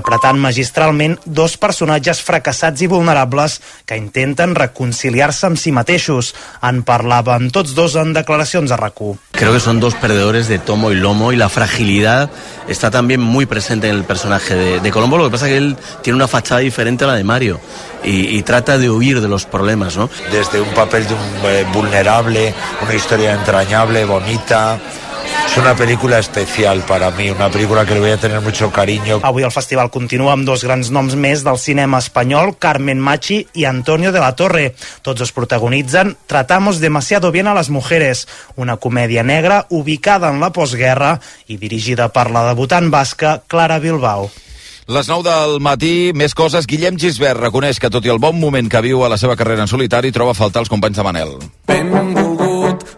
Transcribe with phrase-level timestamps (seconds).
[0.00, 6.32] interpretant magistralment dos personatges fracassats i vulnerables que intenten reconciliar-se amb si mateixos.
[6.64, 8.96] En parlaven tots dos en declaracions a rac
[9.32, 12.30] Creo que son dos perdedores de tomo y lomo y la fragilidad
[12.68, 15.18] está también muy presente en el personaje de, de Colombo.
[15.18, 17.60] Lo que pasa es que él tiene una fachada diferente a la de Mario
[18.02, 20.10] y, y trata de huir de los problemas, ¿no?
[20.32, 24.78] Desde un papel de un eh, vulnerable, una historia entrañable, bonita,
[25.50, 29.18] Es una pel·lícula especial para mí, una pel·lícula que le voy a tener mucho cariño.
[29.22, 33.66] Avui el festival continua amb dos grans noms més del cinema espanyol, Carmen Machi i
[33.66, 34.74] Antonio de la Torre.
[35.02, 40.52] Tots els protagonitzen Tratamos demasiado bien a las mujeres, una comèdia negra ubicada en la
[40.52, 41.16] postguerra
[41.48, 44.30] i dirigida per la debutant basca Clara Bilbao.
[44.90, 46.66] Les 9 del matí, més coses.
[46.66, 49.62] Guillem Gisbert reconeix que, tot i el bon moment que viu a la seva carrera
[49.62, 51.36] en solitari, troba a faltar els companys de Manel.
[51.70, 52.49] Benvolgut,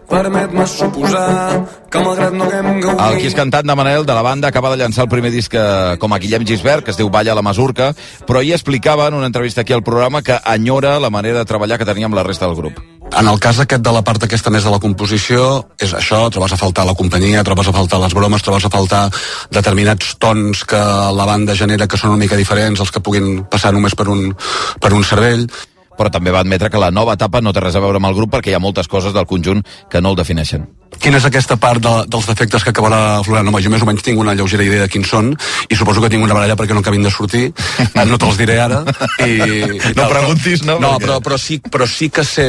[0.08, 1.62] permet-me suposar
[1.92, 3.02] que malgrat no haguem gaudit...
[3.04, 5.54] El qui és cantant de Manel, de la banda, acaba de llançar el primer disc
[5.54, 7.92] eh, com a Guillem Gisbert, que es diu Balla a la Masurca,
[8.28, 11.78] però ahir explicava en una entrevista aquí al programa que enyora la manera de treballar
[11.78, 12.80] que tenia amb la resta del grup.
[13.12, 16.54] En el cas aquest de la part aquesta més de la composició, és això, trobes
[16.54, 19.02] a faltar la companyia, trobes a faltar les bromes, trobes a faltar
[19.52, 20.80] determinats tons que
[21.18, 24.30] la banda genera que són una mica diferents, els que puguin passar només per un,
[24.80, 25.44] per un cervell
[26.02, 28.16] però també va admetre que la nova etapa no té res a veure amb el
[28.18, 30.66] grup perquè hi ha moltes coses del conjunt que no el defineixen.
[30.98, 33.48] Quina és aquesta part de, dels defectes que acabarà aflorant?
[33.48, 35.30] Home, jo més o menys tinc una lleugera idea de quins són
[35.70, 37.46] i suposo que tinc una baralla perquè no acabin de sortir.
[37.94, 38.82] No te'ls diré ara.
[39.22, 39.38] I,
[39.92, 40.80] i no preguntis, no?
[40.82, 41.06] No, perquè...
[41.06, 42.48] però, però, sí, però sí que sé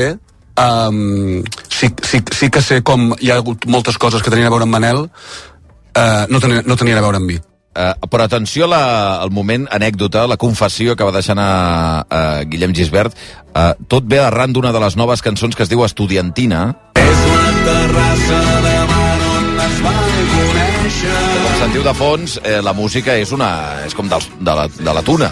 [0.57, 4.53] um, sí, sí, sí que sé com hi ha hagut moltes coses que tenien a
[4.53, 7.39] veure amb Manel uh, no, tenien, no tenien a veure amb mi
[7.73, 12.75] Uh, però atenció la, al moment anècdota, la confessió que va deixant a, a Guillem
[12.78, 13.17] Gisbert.
[13.50, 16.67] Uh, tot ve arran d'una de les noves cançons que es diu Estudiantina.
[17.01, 21.17] És una terrassa de mar on es van conèixer.
[21.47, 23.50] Com sentiu de fons, eh, la música és, una,
[23.88, 25.31] és com dels, de, la, de la tuna.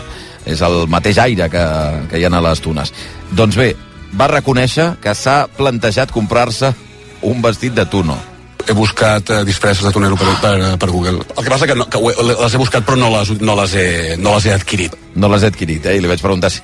[0.50, 1.68] És el mateix aire que,
[2.10, 2.90] que hi ha a les tunes.
[3.38, 3.76] Doncs bé,
[4.18, 6.74] va reconèixer que s'ha plantejat comprar-se
[7.22, 8.18] un vestit de tuno
[8.68, 11.24] he buscat eh, disfresses de tonero per, per, per Google.
[11.38, 13.76] El que passa que, no, que he, les he buscat però no les, no les,
[13.76, 13.88] he,
[14.22, 14.96] no les he adquirit.
[15.16, 15.98] No les he adquirit, eh?
[15.98, 16.64] I li vaig preguntar si,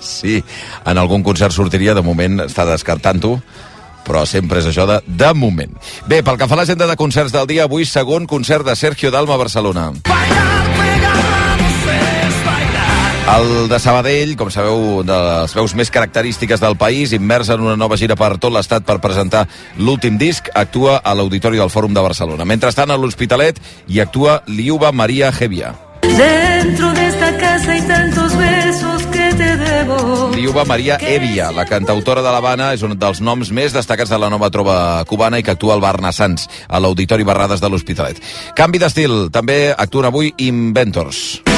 [0.00, 0.36] si
[0.84, 1.96] en algun concert sortiria.
[1.96, 3.38] De moment està descartant-ho
[4.06, 5.72] però sempre és això de, de moment.
[6.06, 9.10] Bé, pel que fa a l'agenda de concerts del dia, avui segon concert de Sergio
[9.10, 9.90] Dalma a Barcelona.
[13.26, 17.74] El de Sabadell, com sabeu, de les veus més característiques del país, immers en una
[17.74, 19.48] nova gira per tot l'estat per presentar
[19.82, 22.46] l'últim disc, actua a l'Auditori del Fòrum de Barcelona.
[22.46, 23.58] Mentrestant, a l'Hospitalet
[23.90, 25.74] hi actua Liuba Maria Gevia.
[26.06, 30.30] Dentro de esta casa hay tantos besos que te debo.
[30.36, 34.30] Liuba Maria Evia, la cantautora de l'Havana, és un dels noms més destacats de la
[34.30, 38.22] nova trova cubana i que actua al Bar Nassans, a l'Auditori Barrades de l'Hospitalet.
[38.54, 41.42] Canvi d'estil, també actuen avui Inventors.
[41.42, 41.55] Inventors.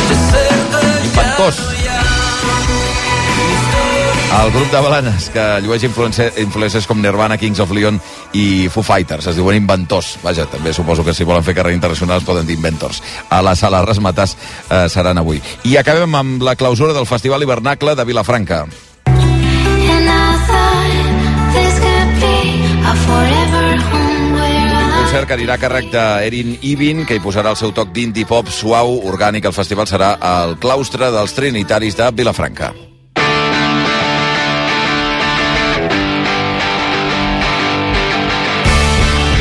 [4.48, 7.98] El grup de balanes que llueix influències com Nirvana, Kings of Leon
[8.36, 9.26] i Foo Fighters.
[9.32, 10.14] Es diuen inventors.
[10.22, 13.02] Vaja, també suposo que si volen fer carrera internacional es poden dir inventors.
[13.28, 15.42] A la sala Resmatàs eh, seran avui.
[15.68, 18.66] I acabem amb la clausura del Festival Hivernacle de Vilafranca.
[25.08, 28.50] Concert que anirà a càrrec d'Erin Ibin, que hi posarà el seu toc d'indie pop
[28.52, 29.48] suau, orgànic.
[29.48, 32.74] El festival serà al claustre dels Trinitaris de Vilafranca.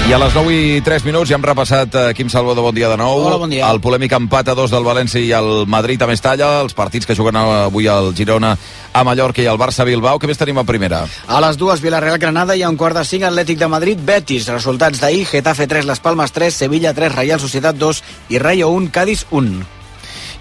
[0.08, 2.88] I a les 9 i 3 minuts ja hem repassat uh, Quim Salvador, bon dia
[2.88, 3.26] de nou.
[3.26, 3.68] Hola, bon dia.
[3.68, 7.18] El polèmic empat a dos del València i el Madrid a Mestalla, els partits que
[7.18, 8.54] juguen avui al Girona
[8.96, 10.16] a Mallorca i el Barça Bilbao.
[10.16, 11.04] Què més tenim a primera?
[11.28, 14.48] A les dues, Villarreal Granada i a un quart de cinc, Atlètic de Madrid, Betis.
[14.48, 18.94] Resultats d'ahir, Getafe 3, Les Palmes 3, Sevilla 3, Real Societat 2 i Rayo 1,
[18.96, 19.77] Cádiz 1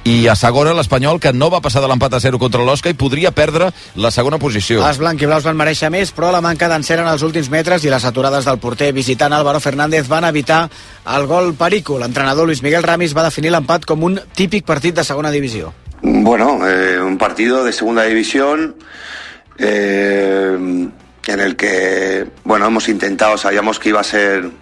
[0.06, 2.94] i a segona l'Espanyol que no va passar de l'empat a 0 contra l'Osca i
[2.94, 4.84] podria perdre la segona posició.
[4.86, 8.06] Els blanquiblaus van mereixer més, però la manca d'encert en els últims metres i les
[8.06, 10.68] aturades del porter visitant Álvaro Fernández van evitar
[11.16, 11.98] el gol perico.
[11.98, 15.74] L'entrenador Luis Miguel Ramis va definir l'empat com un típic partit de segona divisió.
[16.02, 18.76] Bueno, eh, un partido de segunda división
[19.58, 24.52] eh, en el que, bueno, hemos intentado, sabíamos que iba a ser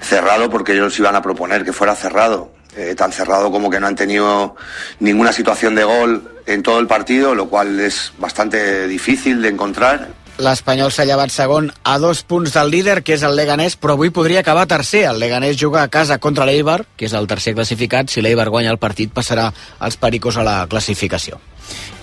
[0.00, 3.86] cerrado porque ellos iban a proponer que fuera cerrado eh, tan cerrado como que no
[3.86, 4.56] han tenido
[5.00, 10.08] ninguna situación de gol en todo el partido, lo cual es bastante difícil de encontrar.
[10.38, 14.10] l'Espanyol s'ha llevat segon a dos punts del líder, que és el Leganés, però avui
[14.10, 15.04] podria acabar tercer.
[15.06, 18.10] El Leganés juga a casa contra l'Eibar, que és el tercer classificat.
[18.10, 21.38] Si l'Eibar guanya el partit, passarà als pericos a la classificació.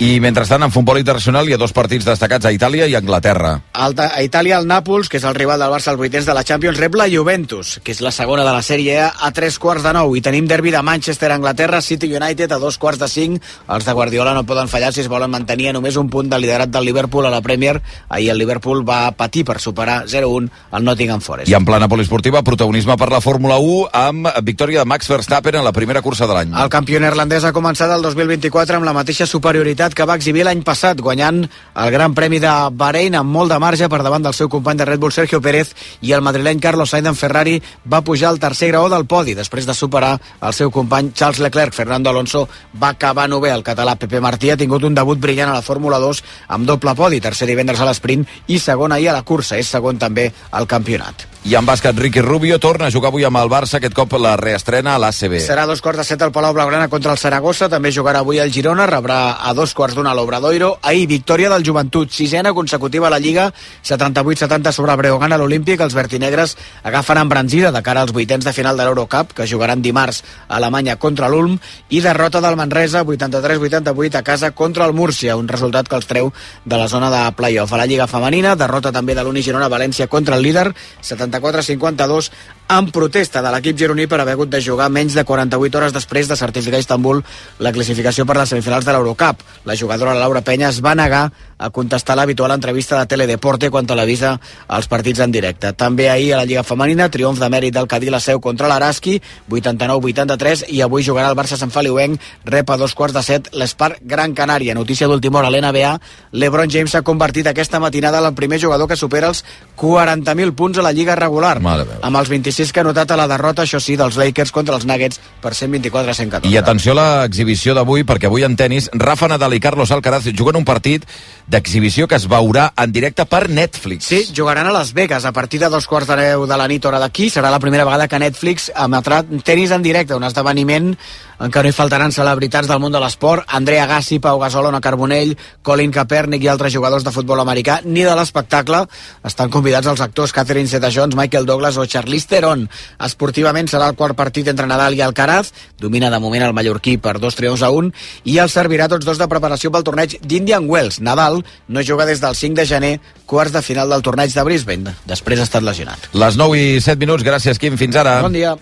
[0.02, 3.52] I mentrestant, en futbol internacional hi ha dos partits destacats a Itàlia i Anglaterra.
[3.78, 6.42] Alta, a Itàlia, el Nàpols, que és el rival del Barça als vuitens de la
[6.42, 9.86] Champions, rep la Juventus, que és la segona de la Sèrie A, a tres quarts
[9.86, 10.16] de nou.
[10.18, 13.46] I tenim derbi de Manchester, Anglaterra, City United a dos quarts de cinc.
[13.70, 16.40] Els de Guardiola no poden fallar si es volen mantenir a només un punt de
[16.42, 17.78] liderat del Liverpool a la Premier.
[18.10, 21.52] Ahir el Liverpool va patir per superar 0-1 al Nottingham Forest.
[21.52, 25.68] I en plana poliesportiva, protagonisme per la Fórmula 1 amb victòria de Max Verstappen en
[25.68, 26.58] la primera cursa de l'any.
[26.58, 30.62] El campió neerlandès ha començat el 2024 amb la mateixa superioritat que va exhibir l'any
[30.64, 34.48] passat, guanyant el Gran Premi de Bahrein amb molt de marge per davant del seu
[34.48, 35.74] company de Red Bull Sergio Pérez
[36.08, 39.68] i el madrileny Carlos Sainz en Ferrari va pujar al tercer graó del podi després
[39.68, 41.76] de superar el seu company Charles Leclerc.
[41.76, 42.46] Fernando Alonso
[42.82, 43.52] va acabar novè.
[43.52, 46.24] El català Pepe Martí ha tingut un debut brillant a la Fórmula 2
[46.56, 49.60] amb doble podi, tercer divendres a l'esprint i segon ahir a la cursa.
[49.60, 51.28] És segon també al campionat.
[51.42, 54.36] I en bàsquet, Ricky Rubio torna a jugar avui amb el Barça, aquest cop la
[54.38, 55.40] reestrena a l'ACB.
[55.42, 58.54] Serà dos quarts de set al Palau Blaugrana contra el Saragossa, també jugarà avui el
[58.54, 60.78] Girona, rebrà a dos quarts d'una l'Obradoiro.
[60.82, 63.52] Ahir, victòria del Joventut, sisena consecutiva a la Lliga,
[63.84, 65.82] 78-70 sobre Breogán a l'Olímpic.
[65.82, 70.24] Els vertinegres agafen embranzida de cara als vuitens de final de l'Eurocup, que jugaran dimarts
[70.48, 71.58] a Alemanya contra l'Ulm,
[71.90, 76.32] i derrota del Manresa, 83-88 a casa contra el Múrcia, un resultat que els treu
[76.66, 77.74] de la zona de playoff.
[77.74, 80.70] A la Lliga Femenina, derrota també de l'Uni Girona València contra el líder,
[81.02, 82.32] 74-52
[82.72, 86.30] en protesta de l'equip gironí per haver hagut de jugar menys de 48 hores després
[86.30, 87.20] de certificar a Istanbul
[87.60, 89.44] la classificació per les semifinals de l'Eurocup.
[89.66, 91.32] La jugadora Laura Penya es va negar
[91.62, 94.38] a contestar l'habitual entrevista de Teledeporte quan televisa
[94.68, 95.74] els partits en directe.
[95.74, 99.20] També ahir a la Lliga Femenina, triomf de mèrit del Cadí la seu contra l'Araski,
[99.52, 103.98] 89-83, i avui jugarà el Barça Sant Feliuenc, rep a dos quarts de set l'Espar
[104.02, 104.74] Gran Canària.
[104.74, 105.94] Notícia d'última hora a l'NBA,
[106.34, 109.44] l'Ebron James s'ha convertit aquesta matinada en el primer jugador que supera els
[109.78, 112.32] 40.000 punts a la Lliga regular, amb els
[112.62, 115.54] 26 que ha notat a la derrota, això sí, dels Lakers contra els Nuggets per
[115.58, 116.52] 124 a 114.
[116.54, 120.60] I atenció a l'exhibició d'avui, perquè avui en tennis, Rafa Nadal i Carlos Alcaraz juguen
[120.60, 121.08] un partit
[121.52, 124.08] d'exhibició que es veurà en directe per Netflix.
[124.08, 126.86] Sí, jugaran a Las Vegas a partir de dos quarts de deu de la nit
[126.88, 127.28] hora d'aquí.
[127.30, 130.96] Serà la primera vegada que Netflix emetrà tenis en directe, un esdeveniment
[131.42, 134.82] en què no hi faltaran celebritats del món de l'esport, Andrea Gassi, Pau Gasol, Ona
[134.84, 135.34] Carbonell,
[135.66, 138.84] Colin Kaepernick i altres jugadors de futbol americà, ni de l'espectacle.
[139.26, 142.68] Estan convidats els actors Catherine Zeta-Jones, Michael Douglas o Charlize Theron.
[143.02, 145.50] Esportivament serà el quart partit entre Nadal i Alcaraz,
[145.82, 147.90] domina de moment el mallorquí per dos triomfs a un,
[148.24, 151.02] i el servirà tots dos de preparació pel torneig d'Indian Wells.
[151.02, 152.94] Nadal no juga des del 5 de gener,
[153.26, 154.96] quarts de final del torneig de Brisbane.
[155.06, 156.12] Després ha estat lesionat.
[156.14, 158.20] Les 9 i 7 minuts, gràcies Quim, fins ara.
[158.26, 158.58] Bon dia.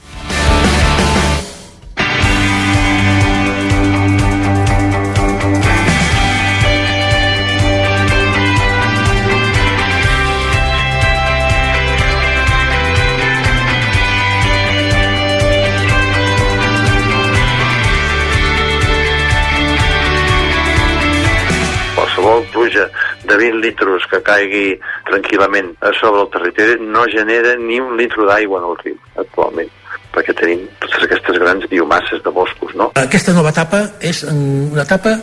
[23.40, 24.66] 20 litres que caigui
[25.10, 29.72] tranquil·lament a sobre el territori no genera ni un litre d'aigua en el riu actualment
[30.14, 32.90] perquè tenim totes aquestes grans biomasses de boscos, no?
[32.98, 35.14] Aquesta nova etapa és una etapa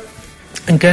[0.70, 0.92] en què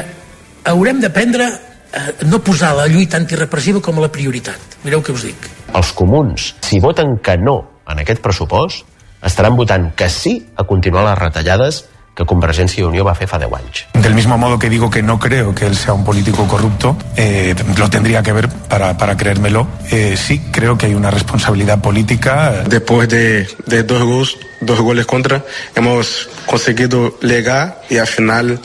[0.69, 1.49] haurem d'aprendre
[1.93, 4.79] a no posar la lluita antirepressiva com a la prioritat.
[4.83, 5.45] Mireu què us dic.
[5.77, 7.59] Els comuns, si voten que no
[7.89, 8.87] en aquest pressupost,
[9.23, 11.83] estaran votant que sí a continuar les retallades
[12.15, 13.85] que Convergència i Unió va fer fa 10 anys.
[13.93, 17.55] Del mismo modo que digo que no creo que él sea un político corrupto, eh,
[17.77, 19.67] lo tendría que ver para, para creérmelo.
[19.91, 22.63] Eh, sí, creo que hay una responsabilidad política.
[22.67, 25.43] Después de, de dos, goles, dos goles contra,
[25.75, 28.59] hemos conseguido llegar y al final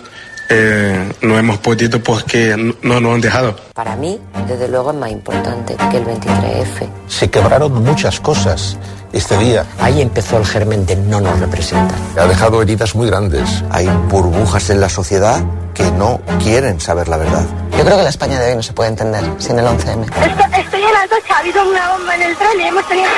[0.49, 3.57] eh, no hemos podido porque no nos han dejado.
[3.75, 6.88] Para mí, desde luego, es más importante que el 23F.
[7.07, 8.76] Se quebraron muchas cosas
[9.12, 9.64] este día.
[9.81, 11.99] Ahí empezó el germen de no nos representan.
[12.19, 13.62] Ha dejado heridas muy grandes.
[13.71, 15.43] Hay burbujas en la sociedad
[15.75, 17.47] que no quieren saber la verdad.
[17.76, 20.02] Yo creo que la España de hoy no se puede entender sin el 11M.
[20.02, 23.09] Estoy, estoy en la ducha, ha habido una bomba en el tren y hemos tenido...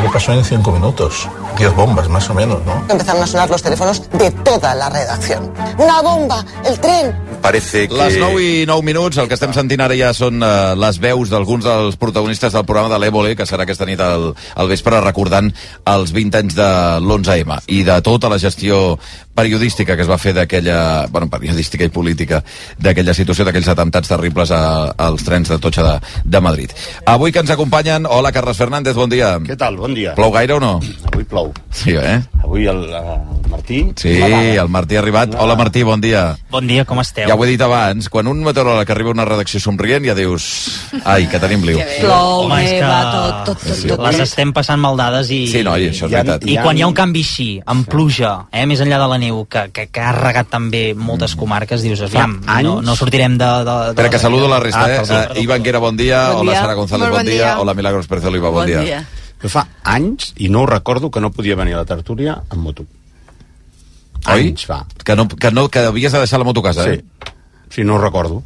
[0.00, 1.28] ¿Qué pasó en cinco minutos?
[1.56, 2.84] Diez bombas, más o menos, ¿no?
[2.88, 5.50] Empezaron a sonar los teléfonos de toda la redacción.
[5.78, 6.44] ¡Una bomba!
[6.66, 7.14] ¡El tren!
[7.40, 7.94] Parece que...
[7.94, 11.30] Les 9 i 9 minuts, el que estem sentint ara ja són uh, les veus
[11.32, 15.48] d'alguns dels protagonistes del programa de l'Évole, que serà aquesta nit al, al vespre recordant
[15.88, 16.70] els 20 anys de
[17.00, 18.98] l'11M i de tota la gestió
[19.36, 21.06] periodística que es va fer d'aquella...
[21.12, 22.40] Bueno, periodística i política
[22.80, 24.62] d'aquella situació, d'aquells atemptats terribles a,
[24.96, 26.72] als trens de Totxa de, de Madrid.
[27.06, 28.06] Avui que ens acompanyen...
[28.08, 29.36] Hola, Carles Fernández, bon dia.
[29.44, 29.76] Què tal?
[29.78, 30.14] Bon dia.
[30.18, 30.74] Plou gaire o no?
[31.12, 31.52] Avui plou.
[31.70, 32.18] Sí, eh?
[32.42, 33.82] Avui el, el Martí...
[34.00, 35.36] Sí, el Martí ha arribat.
[35.38, 36.24] Hola, Martí, bon dia.
[36.50, 37.28] Bon dia, com esteu?
[37.28, 40.46] Ja ho he dit abans, quan un meteoròleg arriba a una redacció somrient ja dius...
[41.04, 41.80] Ai, que tenim liu.
[42.00, 43.90] Plou, Home, és que neva, tot, tot, tot, Sí.
[43.90, 44.00] tot.
[44.06, 45.42] Les estem passant maldades i...
[45.50, 46.46] Sí, noi, això és I- veritat.
[46.48, 49.25] I quan hi ha un canvi així, amb pluja, eh, més enllà de la neu,
[49.48, 53.44] que, que, que ha regat també moltes comarques, dius, aviam, no, no sortirem de...
[53.44, 54.98] de, de Espera, que saludo la resta, Ah, eh?
[55.00, 55.20] perdó.
[55.34, 56.30] Uh, Ivan Guera, bon dia.
[56.32, 56.60] Bon Hola, dia.
[56.62, 57.34] Sara González, bon, bon dia.
[57.34, 57.60] dia.
[57.60, 59.02] Hola, Milagros Pérez Oliva, bon, dia.
[59.40, 62.62] Que fa anys, i no ho recordo, que no podia venir a la tertúlia amb
[62.62, 62.86] moto.
[64.26, 64.48] Oi?
[64.48, 64.80] Anys fa.
[65.04, 66.90] Que, no, que, no, que havies de deixar la moto a casa, Sí.
[66.98, 67.04] eh?
[67.70, 68.42] Sí, no ho recordo.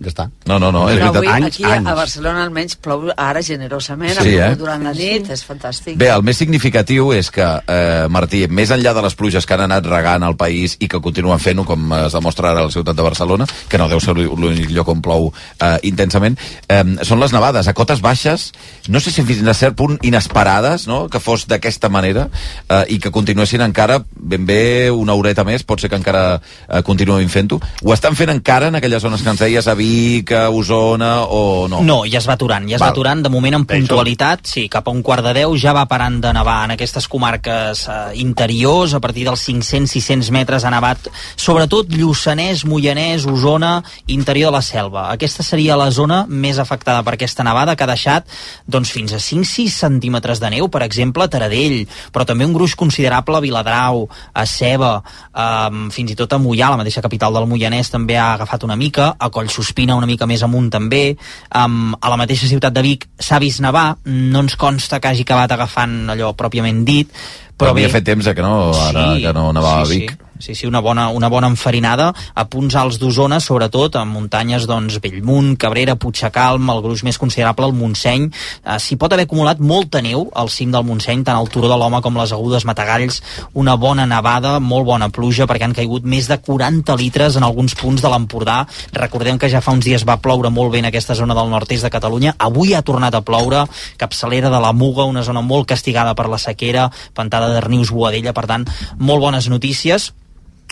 [0.00, 0.24] Ja està.
[0.48, 1.34] No, no, no, és Però veritat.
[1.36, 4.54] avui aquí a Barcelona almenys plou ara generosament, Sí, sí, eh?
[4.56, 5.96] durant la nit, és fantàstic.
[6.00, 9.60] Bé, el més significatiu és que, eh, Martí, més enllà de les pluges que han
[9.60, 12.96] anat regant el país i que continuen fent-ho, com es demostra ara a la ciutat
[12.96, 17.32] de Barcelona, que no deu ser l'únic lloc on plou eh, intensament, eh, són les
[17.32, 18.52] nevades a cotes baixes,
[18.88, 22.28] no sé si fins a cert punt inesperades, no?, que fos d'aquesta manera,
[22.68, 26.82] eh, i que continuessin encara ben bé una horeta més, pot ser que encara eh,
[26.82, 27.60] continuïn fent-ho.
[27.84, 31.68] Ho estan fent encara en aquelles zones que ens deies, a Vic, a Osona, o
[31.68, 31.82] no?
[31.84, 32.88] No, ja es va aturant, ja es Val.
[32.88, 35.84] va aturant, de moment això- puntualitat, sí, cap a un quart de deu ja va
[35.86, 41.10] parant de nevar en aquestes comarques eh, interiors, a partir dels 500-600 metres ha nevat,
[41.36, 45.10] sobretot Lluçanès, Moianès, Osona, interior de la selva.
[45.12, 48.24] Aquesta seria la zona més afectada per aquesta nevada, que ha deixat
[48.66, 52.74] doncs, fins a 5-6 centímetres de neu, per exemple, a Taradell, però també un gruix
[52.74, 55.02] considerable a Viladrau, a Ceba,
[55.34, 58.76] eh, fins i tot a Moià, la mateixa capital del Moianès, també ha agafat una
[58.76, 59.28] mica, a
[59.72, 61.16] Collsospina una mica més amunt també,
[61.56, 65.24] um, a la mateixa ciutat de Vic s'ha vist nevar, no ens consta que hagi
[65.24, 69.32] acabat agafant allò pròpiament dit, Però però bé, havia fet temps que no, ara, que
[69.32, 70.12] no nevava a sí, Vic.
[70.12, 70.30] Sí.
[70.42, 74.96] Sí, sí, una bona, una bona enfarinada a punts alts d'Osona, sobretot en muntanyes doncs,
[74.98, 78.24] Bellmunt, Cabrera, Puigcalm, el gruix més considerable, el Montseny.
[78.26, 81.76] Eh, S'hi pot haver acumulat molta neu al cim del Montseny, tant al Turó de
[81.78, 83.20] l'Home com les Agudes Matagalls,
[83.54, 87.76] una bona nevada, molt bona pluja, perquè han caigut més de 40 litres en alguns
[87.78, 88.64] punts de l'Empordà.
[88.98, 91.86] Recordem que ja fa uns dies va ploure molt bé en aquesta zona del nord-est
[91.86, 93.62] de Catalunya, avui ha tornat a ploure,
[94.02, 98.48] capçalera de la Muga, una zona molt castigada per la sequera, Pantada d'Arnius, Boadella, per
[98.50, 98.66] tant,
[98.98, 100.10] molt bones notícies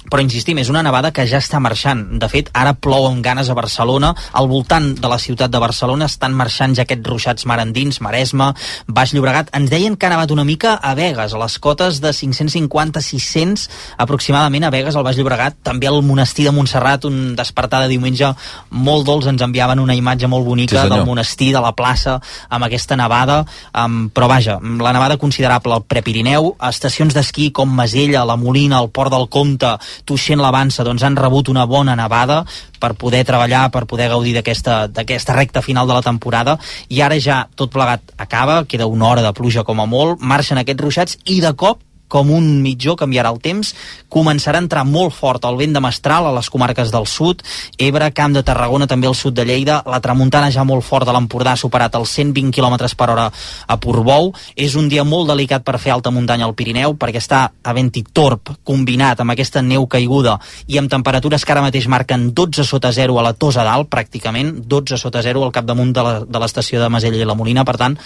[0.09, 2.19] però insistim, és una nevada que ja està marxant.
[2.19, 4.15] De fet, ara plou amb ganes a Barcelona.
[4.33, 8.55] Al voltant de la ciutat de Barcelona estan marxant ja aquests ruixats mar endins, Maresme,
[8.87, 9.51] Baix Llobregat.
[9.53, 14.65] Ens deien que ha nevat una mica a Vegas, a les cotes de 550-600 aproximadament
[14.65, 15.59] a Vegas, al Baix Llobregat.
[15.63, 18.33] També al monestir de Montserrat, un despertar de diumenge
[18.71, 19.29] molt dolç.
[19.31, 20.97] Ens enviaven una imatge molt bonica Sí, senyor.
[20.99, 23.45] del monestir, de la plaça, amb aquesta nevada.
[23.75, 28.81] Um, però vaja, la nevada considerable al Prepirineu, a estacions d'esquí com Masella, la Molina,
[28.81, 32.45] el Port del Comte, Tuixent l'Avança, doncs han rebut una bona nevada
[32.81, 36.57] per poder treballar, per poder gaudir d'aquesta recta final de la temporada.
[36.89, 40.59] I ara ja tot plegat acaba, queda una hora de pluja com a molt, marxen
[40.59, 43.73] aquests ruixats i de cop com un mitjó canviarà el temps,
[44.11, 47.45] començarà a entrar molt fort el vent de mestral a les comarques del sud,
[47.79, 51.15] Ebre, Camp de Tarragona, també al sud de Lleida, la tramuntana ja molt fort a
[51.15, 55.63] l'Empordà, ha superat els 120 km per hora a Portbou, és un dia molt delicat
[55.65, 59.63] per fer alta muntanya al Pirineu, perquè està a vent i torb, combinat amb aquesta
[59.63, 63.63] neu caiguda i amb temperatures que ara mateix marquen 12 sota 0 a la Tosa
[63.65, 67.35] dalt, pràcticament, 12 sota 0 al capdamunt de la- de l'estació de Masella i la
[67.39, 67.99] Molina, per tant,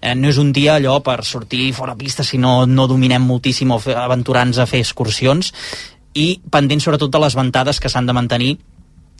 [0.00, 3.70] eh, no és un dia allò per sortir fora pista si no, no dominem moltíssim
[3.70, 5.52] o aventurar-nos a fer excursions.
[6.14, 8.56] I pendents sobretot de les ventades que s'han de mantenir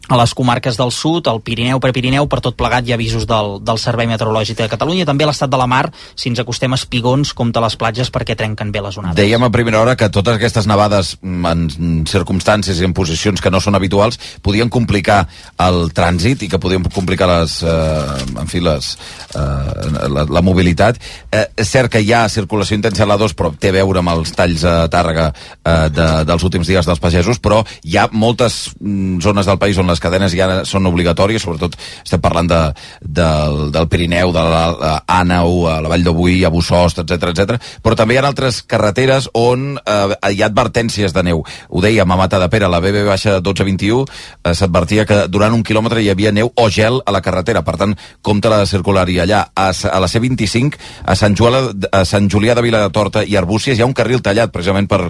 [0.09, 3.59] a les comarques del sud, al Pirineu, Prepirineu, per tot plegat hi ha avisos del,
[3.63, 5.85] del Servei Meteorològic de Catalunya, també a l'estat de la mar,
[6.19, 9.19] si ens acostem a espigons, compte a les platges perquè trenquen bé les onades.
[9.21, 13.53] Dèiem a primera hora que totes aquestes nevades mm, en circumstàncies i en posicions que
[13.53, 15.25] no són habituals podien complicar
[15.63, 18.91] el trànsit i que podien complicar les, eh, en fi, les,
[19.35, 20.99] eh, la, la mobilitat.
[21.31, 24.03] Eh, és cert que hi ha circulació intensa a la 2, però té a veure
[24.03, 28.09] amb els talls a Tàrrega eh, de, dels últims dies dels pagesos, però hi ha
[28.11, 32.61] moltes mm, zones del país on les cadenes ja són obligatòries, sobretot estem parlant de,
[33.01, 37.59] del, del Pirineu, de l'Àneu, a la Vall d'Obuí, a Bussost, etc etc.
[37.83, 41.43] però també hi ha altres carreteres on eh, hi ha advertències de neu.
[41.69, 44.05] Ho dèiem a Mata de Pere, la BB baixa 1221,
[44.45, 47.77] eh, s'advertia que durant un quilòmetre hi havia neu o gel a la carretera, per
[47.81, 49.43] tant, compte la de circular-hi allà.
[49.55, 53.85] A, a la C25, a Sant, Julià, a Sant Julià de Vilatorta i Arbúcies hi
[53.85, 55.03] ha un carril tallat, precisament per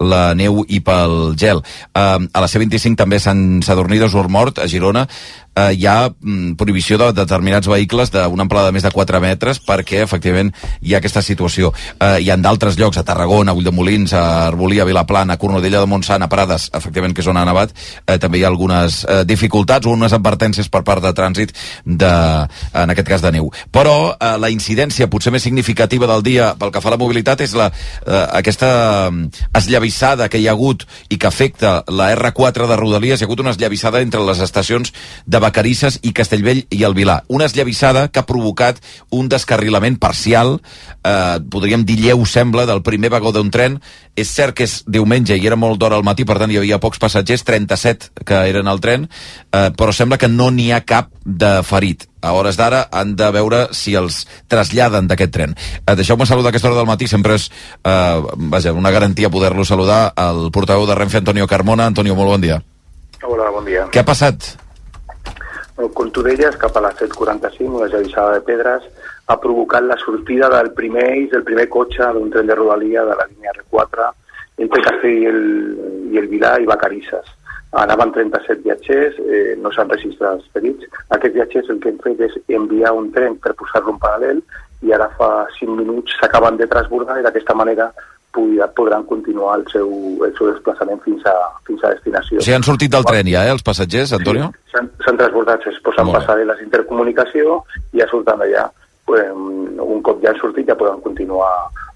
[0.00, 1.62] la neu i pel gel.
[1.92, 5.08] Eh, a la C25 també Sant Sadurní de Mort, a Girona,
[5.56, 9.60] eh, hi ha mm, prohibició de determinats vehicles d'una amplada de més de 4 metres
[9.64, 11.72] perquè efectivament hi ha aquesta situació.
[11.98, 15.80] Eh, hi ha d'altres llocs, a Tarragona, a Ulldemolins, a Arbolí, a Vilaplana, a Cornudella
[15.80, 17.72] de Montsant, a Prades, efectivament que és on ha nevat,
[18.06, 22.12] eh, també hi ha algunes eh, dificultats o unes advertències per part de trànsit de,
[22.74, 23.50] en aquest cas de neu.
[23.72, 27.42] Però eh, la incidència potser més significativa del dia pel que fa a la mobilitat
[27.46, 27.70] és la,
[28.04, 33.20] eh, aquesta mm, esllavissada que hi ha hagut i que afecta la R4 de Rodalies.
[33.20, 34.92] Hi ha hagut una esllavissada entre les estacions
[35.24, 37.20] de Vacarisses i Castellvell i el Vilar.
[37.30, 38.80] Una esllavissada que ha provocat
[39.14, 40.58] un descarrilament parcial,
[41.04, 43.78] eh, podríem dir lleu, sembla, del primer vagó d'un tren.
[44.16, 46.80] És cert que és diumenge i era molt d'hora al matí, per tant hi havia
[46.80, 49.08] pocs passatgers, 37 que eren al tren,
[49.52, 52.08] eh, però sembla que no n'hi ha cap de ferit.
[52.22, 55.54] A hores d'ara han de veure si els traslladen d'aquest tren.
[55.86, 57.50] Eh, Deixeu-me saludar a aquesta hora del matí, sempre és
[57.84, 61.86] eh, vaja, una garantia poder-lo saludar, el portaveu de Renfe, Antonio Carmona.
[61.86, 62.62] Antonio, molt bon dia.
[63.22, 63.86] Hola, bon dia.
[63.92, 64.65] Què ha passat?
[65.76, 68.84] Tu deies, cap a les 7.45, una gelissada de pedres
[69.28, 73.16] ha provocat la sortida del primer eix, del primer cotxe d'un tren de rodalia de
[73.18, 74.06] la línia R4
[74.64, 75.42] entre Castell i el,
[76.14, 77.28] i el Vilar i Vacarisses.
[77.76, 80.88] Anaven 37 viatgers, eh, no s'han registrat els ferits.
[81.12, 84.40] Aquests viatgers el que han fet és enviar un tren per posar-lo en paral·lel
[84.86, 87.90] i ara fa 5 minuts s'acaben de transbordar i d'aquesta manera
[88.76, 89.88] podran, continuar el seu,
[90.26, 91.34] el seu desplaçament fins a,
[91.66, 92.40] fins a destinació.
[92.40, 94.50] O sigui, han sortit del tren ja, eh, els passatgers, Antonio?
[94.72, 97.62] S'han s'han transbordat, es posen passarel·les d'intercomunicació
[97.92, 98.68] i ja surten d'allà.
[99.06, 101.50] Pues, un cop ja han sortit ja poden continuar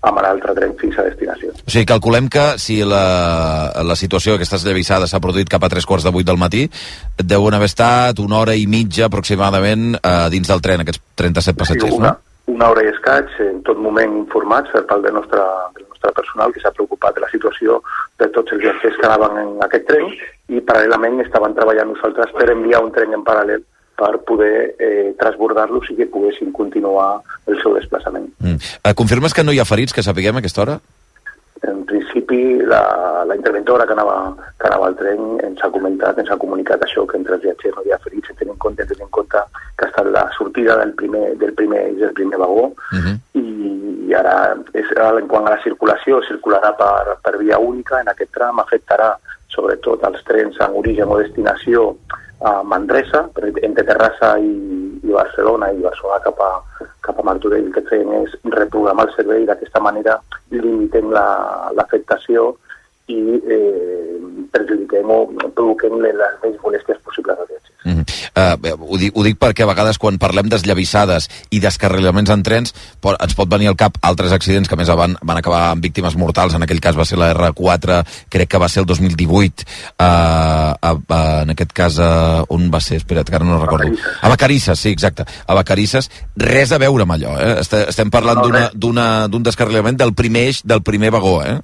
[0.07, 1.53] amb l'altre tren fins a destinació.
[1.53, 3.03] O sigui, calculem que si la,
[3.85, 6.65] la situació, aquesta esllavissada, s'ha produït cap a tres quarts de vuit del matí,
[7.21, 11.99] deuen haver estat una hora i mitja aproximadament eh, dins del tren, aquests 37 passatgers,
[11.99, 12.55] una, no?
[12.55, 15.45] una hora i escaig, en tot moment informats per part del nostre,
[15.77, 17.83] del nostre personal que s'ha preocupat de la situació
[18.19, 20.09] de tots els viatgers que anaven en aquest tren
[20.49, 23.63] i paral·lelament estaven treballant nosaltres per enviar un tren en paral·lel
[23.97, 28.31] per poder eh, transbordar-los i que poguessin continuar el seu desplaçament.
[28.41, 28.57] Mm.
[28.57, 30.79] Eh, confirmes que no hi ha ferits, que sapiguem a aquesta hora?
[31.69, 36.31] En principi, la, la interventora que anava, que anava al tren ens ha comentat, ens
[36.33, 39.05] ha comunicat això, que entre els viatgers no hi ha ferits, tenint en compte, tenint
[39.05, 39.43] en compte
[39.77, 43.17] que ha estat la sortida del primer, del primer, del primer vagó, Uh -huh.
[43.39, 48.09] i, i ara, és, en quant a la circulació, circularà per, per via única, en
[48.09, 49.15] aquest tram afectarà
[49.49, 51.97] sobretot els trens en origen o destinació
[52.41, 53.27] a Manresa,
[53.63, 54.51] entre Terrassa i,
[55.05, 56.51] i Barcelona, i Barcelona cap a,
[57.05, 60.19] cap a Martorell, el que fem és reprogramar el servei, d'aquesta manera
[60.51, 62.55] limitem la- l'afectació
[63.11, 63.19] i
[63.57, 64.17] eh,
[64.53, 65.19] perjudiquem o
[65.55, 67.70] provoquem les més molèsties possibles als viatgers.
[68.31, 72.75] Uh, ho, dic, ho dic perquè a vegades quan parlem desllavissades i descarrilaments en trens
[73.03, 75.83] po ens pot venir al cap altres accidents que a més van, van acabar amb
[75.83, 76.55] víctimes mortals.
[76.55, 80.95] En aquell cas va ser la R4 crec que va ser el 2018 uh, uh,
[80.95, 83.01] uh, en aquest cas uh, on va ser?
[83.01, 83.91] espera't que ara no recordo.
[84.21, 85.25] A Vacarisses, sí, exacte.
[85.47, 87.53] A Vacarisses, res a veure amb allò eh?
[87.61, 88.43] Est estem parlant
[88.75, 91.59] d'un descarrilament del primer eix del primer vagó eh?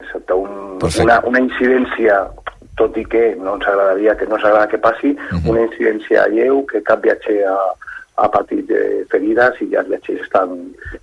[0.00, 2.20] Exacte, un, una, una incidència
[2.76, 6.62] tot i que no ens agradaria que no ens agrada que passi, una incidència lleu
[6.70, 7.58] que cap viatger ha,
[8.16, 10.54] ha patit de ferides i ja els viatgers estan,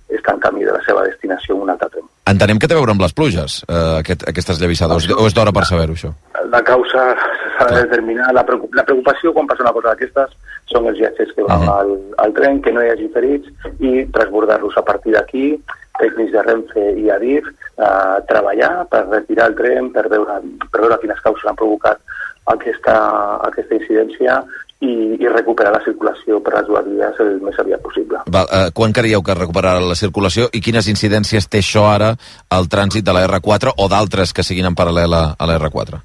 [0.08, 2.08] estan camí de la seva destinació un altre tren.
[2.30, 5.54] entenem que té a veure amb les pluges uh, aquest, aquestes llavissades, o és d'hora
[5.54, 6.10] per saber-ho això?
[6.50, 7.04] La causa
[7.58, 8.32] s'ha de determinar.
[8.34, 10.34] La, preocup la preocupació quan passa una cosa d'aquestes
[10.70, 14.78] són els viatgers que van al, al tren, que no hi hagi ferits i transbordar-los
[14.80, 15.46] a partir d'aquí,
[16.00, 21.00] tècnics de Renfe i Adif, eh, treballar per retirar el tren, per veure, per veure
[21.02, 22.00] quines causes han provocat
[22.52, 22.96] aquesta,
[23.48, 24.40] aquesta incidència
[24.84, 28.24] i, i recuperar la circulació per les dues vies el més aviat possible.
[28.26, 32.14] Val, eh, quan creieu que recuperarà la circulació i quines incidències té això ara
[32.50, 36.02] al trànsit de la R4 o d'altres que siguin en paral·lel a, a la R4?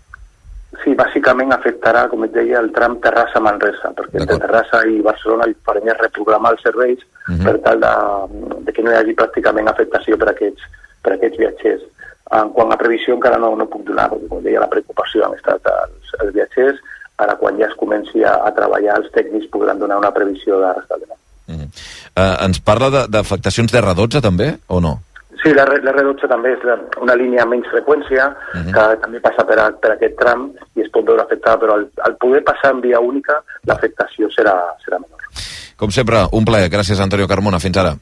[0.84, 5.54] Sí, bàsicament afectarà, com et deia, el tram Terrassa-Manresa, perquè entre Terrassa i Barcelona el
[5.56, 7.44] que farem és reprogramar els serveis Mhm.
[7.46, 7.94] per tal de,
[8.66, 10.62] de que no hi hagi pràcticament afectació per aquests,
[11.04, 11.82] per aquests viatgers.
[12.32, 15.34] En quant a previsió encara no, no puc donar, perquè com deia, la preocupació han
[15.36, 16.80] estat els, els viatgers,
[17.18, 20.74] ara quan ja es comenci a, a treballar els tècnics podran donar una previsió de
[20.74, 21.18] restabliment.
[22.16, 25.00] Eh, ens parla de- d'afectacions de R12 també, o no?
[25.40, 26.66] Sí, la, la R12 també és
[27.00, 28.26] una línia amb menys freqüència,
[28.76, 31.86] que també passa per, a, per aquest tram i es pot veure afectada, però al,
[32.08, 33.38] al poder passar en via única,
[33.70, 35.30] l'afectació serà, serà menor.
[35.80, 36.68] Com sempre, un plaer.
[36.74, 37.62] Gràcies, Antonio Carmona.
[37.64, 37.94] Fins ara.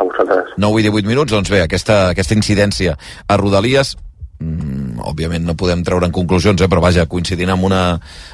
[0.00, 0.54] A vosaltres.
[0.56, 3.92] 9 i 18 minuts, doncs bé, aquesta, aquesta incidència a Rodalies
[4.40, 7.82] mm, òbviament no podem treure en conclusions, eh, però vaja, coincidint amb una,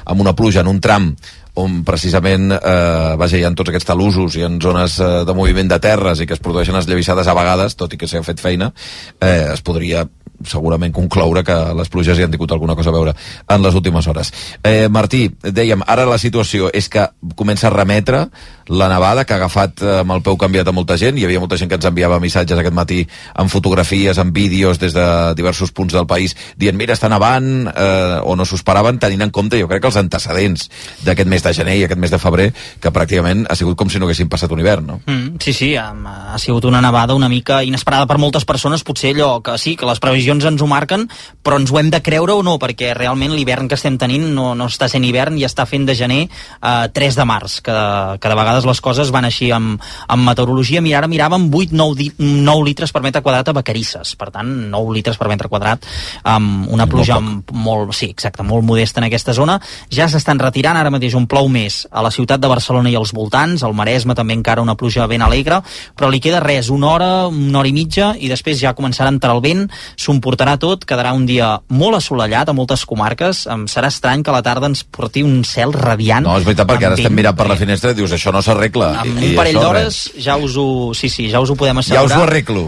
[0.05, 1.11] amb una pluja en un tram
[1.59, 5.69] on precisament eh, vaja, hi ha tots aquests talusos i en zones eh, de moviment
[5.71, 8.71] de terres i que es produeixen esllavissades a vegades, tot i que s'ha fet feina,
[9.19, 10.05] eh, es podria
[10.47, 13.13] segurament concloure que les pluges hi han tingut alguna cosa a veure
[13.49, 14.31] en les últimes hores.
[14.63, 18.25] Eh, Martí, dèiem, ara la situació és que comença a remetre
[18.69, 21.17] la nevada que ha agafat eh, amb el peu canviat a molta gent.
[21.17, 23.01] Hi havia molta gent que ens enviava missatges aquest matí
[23.33, 25.05] amb fotografies, amb vídeos des de
[25.35, 29.33] diversos punts del país dient, mira, està nevant, eh, o no s'ho esperaven, tenint en
[29.33, 30.69] compte, jo crec que els antecedents
[31.05, 33.99] d'aquest mes de gener i aquest mes de febrer, que pràcticament ha sigut com si
[33.99, 34.99] no haguessin passat un hivern, no?
[35.05, 39.15] Mm, sí, sí, um, ha sigut una nevada una mica inesperada per moltes persones, potser
[39.15, 41.07] allò que sí, que les previsions ens ho marquen,
[41.43, 44.53] però ens ho hem de creure o no, perquè realment l'hivern que estem tenint no,
[44.55, 47.77] no està sent hivern i està fent de gener eh, 3 de març, que,
[48.19, 50.81] que de vegades les coses van així amb, amb meteorologia.
[50.81, 54.93] Mira, ara miràvem 8-9 di- 9 litres per metre quadrat a Vacarisses, per tant, 9
[54.93, 55.83] litres per metre quadrat,
[56.23, 59.59] amb una pluja molt, molt, sí, exacte, molt modesta en aquesta zona.
[59.89, 63.13] Ja s'estan retirant, ara mateix un plou més a la ciutat de Barcelona i als
[63.13, 65.61] voltants, al Maresme també encara una pluja ben alegre,
[65.95, 69.15] però li queda res, una hora, una hora i mitja, i després ja començarà a
[69.15, 73.65] entrar el vent, s'ho emportarà tot, quedarà un dia molt assolellat a moltes comarques, em
[73.67, 76.25] serà estrany que a la tarda ens porti un cel radiant.
[76.25, 78.89] No, és veritat, perquè ara estem mirant per la finestra i dius, això no s'arregla.
[79.03, 80.25] Amb i un parell d'hores res.
[80.25, 80.67] ja us ho...
[80.97, 82.05] Sí, sí, ja us ho podem Ja assegurar.
[82.05, 82.65] us ho arreglo.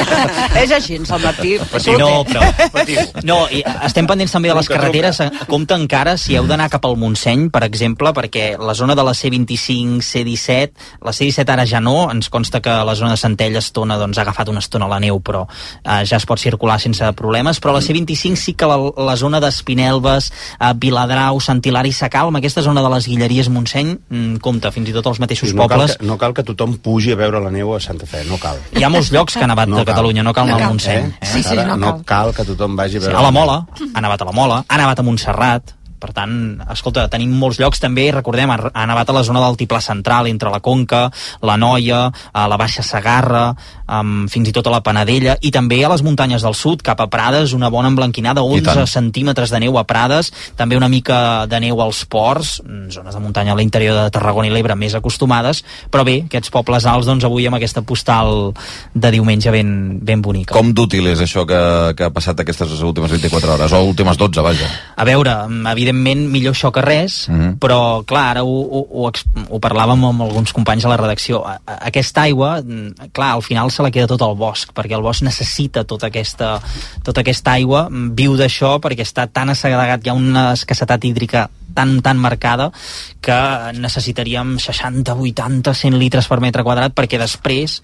[0.62, 1.56] És així, el Martí.
[1.80, 2.44] Sí, no, però...
[3.26, 5.20] No, i estem pendents també de les carreteres.
[5.50, 9.14] Compte encara si heu d'anar cap al Montseny, per exemple, perquè la zona de la
[9.16, 13.98] C25, C17, la C17 ara ja no, ens consta que la zona de Centella estona
[14.00, 17.06] doncs, ha agafat una estona a la neu, però eh, ja es pot circular sense
[17.18, 18.78] problemes, però la C25 sí que la,
[19.10, 24.40] la zona d'Espinelves, eh, Viladrau, Sant Hilari, Sacalm, aquesta zona de les Guilleries Montseny, mm,
[24.44, 27.12] compte, fins i tot els mateixos no, cal pobles, que, no cal que tothom pugi
[27.14, 28.58] a veure la neu a Santa Fe, no cal.
[28.76, 31.12] hi ha molts llocs que han nevat No de Catalunya, no cal anar al Montseny.
[31.20, 31.26] Eh?
[31.32, 33.30] Sí, sí, no, no cal que tothom vagi a Sí, veure a la.
[33.30, 33.58] Mola,
[33.94, 36.34] ha nevat a la Mola, ha nevat a Montserrat, per tant,
[36.72, 40.52] escolta, tenim molts llocs també, recordem, ha, nevat a la zona del Tiplà Central, entre
[40.52, 41.06] la Conca,
[41.46, 43.50] la Noia, a la Baixa Sagarra,
[43.90, 47.00] um, fins i tot a la Panadella, i també a les muntanyes del sud, cap
[47.02, 48.82] a Prades, una bona emblanquinada, I tant.
[48.82, 52.58] 11 centímetres de neu a Prades, també una mica de neu als ports,
[52.90, 56.86] zones de muntanya a l'interior de Tarragona i l'Ebre més acostumades, però bé, aquests pobles
[56.88, 58.52] alts, doncs avui amb aquesta postal
[58.94, 60.54] de diumenge ben, ben bonica.
[60.54, 61.60] Com d'útil és això que,
[61.98, 64.70] que ha passat aquestes últimes 24 hores, o últimes 12, vaja?
[64.96, 67.58] A veure, mm, evidentment millor això que res, Mhm.
[67.58, 69.10] però clar, ara ho, ho, ho,
[69.50, 71.44] ho parlàvem amb alguns companys a la redacció.
[71.66, 75.22] Aquesta aigua, mm, clar, al final se la queda tot al bosc, perquè el bosc
[75.22, 76.60] necessita tota aquesta,
[77.02, 81.50] tota aquesta aigua, mm, viu d'això perquè està tan assegadat, hi ha una escassetat hídrica
[81.74, 82.72] tan, tan marcada
[83.20, 87.82] que necessitaríem 60, 80, 100 litres per metre quadrat perquè després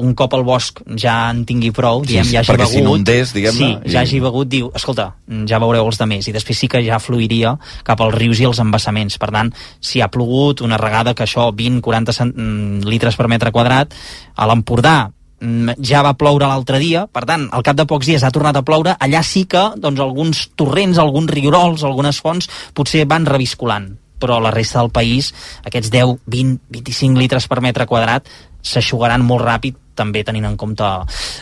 [0.00, 3.32] un cop el bosc ja en tingui prou, Sí, diem, sí, ja hagi begut, s'inundés,
[3.36, 5.14] diguem-ne, sí, i- ja hagi begut, diu, escolta,
[5.46, 8.44] ja veureu els de més, i després sí que ja fluiria cap als rius i
[8.48, 9.18] els embassaments.
[9.18, 13.52] Per tant, si ha plogut, una regada que això, 20-40 cent- mm, litres per metre
[13.52, 13.94] quadrat,
[14.36, 15.10] a l'Empordà
[15.40, 18.56] mm, ja va ploure l'altre dia, per tant, al cap de pocs dies ha tornat
[18.56, 23.96] a ploure, allà sí que doncs, alguns torrents, alguns rierols, algunes fonts, potser van reviscolant.
[24.20, 25.32] Però la resta del país
[25.64, 28.26] aquests 10, 20, 25 litres per metre quadrat
[28.60, 30.88] s'aixugaran molt ràpid també tenint en compte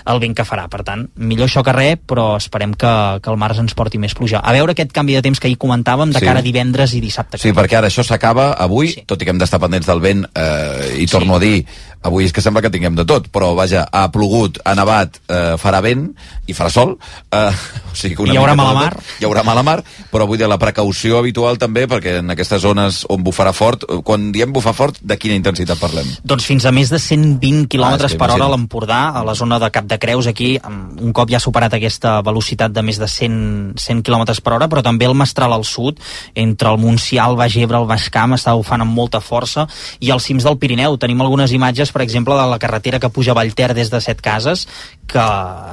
[0.08, 0.66] el vent que farà.
[0.68, 2.92] Per tant, millor això que res, però esperem que,
[3.22, 4.42] que el març ens porti més pluja.
[4.42, 6.26] A veure aquest canvi de temps que ahir comentàvem de Sí.
[6.26, 7.38] cara a divendres i dissabte.
[7.38, 9.04] Sí, perquè ara això s'acaba avui, sí.
[9.06, 11.62] tot i que hem d'estar pendents del vent, eh, i torno a dir,
[12.02, 15.56] avui és que sembla que tinguem de tot, però vaja, ha plogut, ha nevat, eh,
[15.60, 16.08] farà vent
[16.46, 16.96] i farà sol,
[17.32, 17.50] eh,
[17.92, 18.92] o sigui que una Hi haurà mala mar.
[19.18, 19.78] Hi haurà mala mar,
[20.12, 24.00] però vull dir, la precaució habitual també, perquè en aquestes zones on bufarà fort, eh,
[24.04, 26.08] quan diem bufar fort, de quina intensitat parlem?
[26.22, 29.58] Doncs fins a més de 120 km Ah, per hora a l'Empordà, a la zona
[29.58, 33.08] de Cap de Creus, aquí, un cop ja ha superat aquesta velocitat de més de
[33.08, 36.00] 100, 100 km per hora, però també el Mestral al sud,
[36.34, 39.66] entre el Montsià, el Baix Ebre, el Baix Camp, està bufant amb molta força,
[40.00, 40.98] i als cims del Pirineu.
[41.00, 44.20] Tenim algunes imatges, per exemple, de la carretera que puja a Vallter des de Set
[44.24, 44.66] Cases,
[45.08, 45.24] que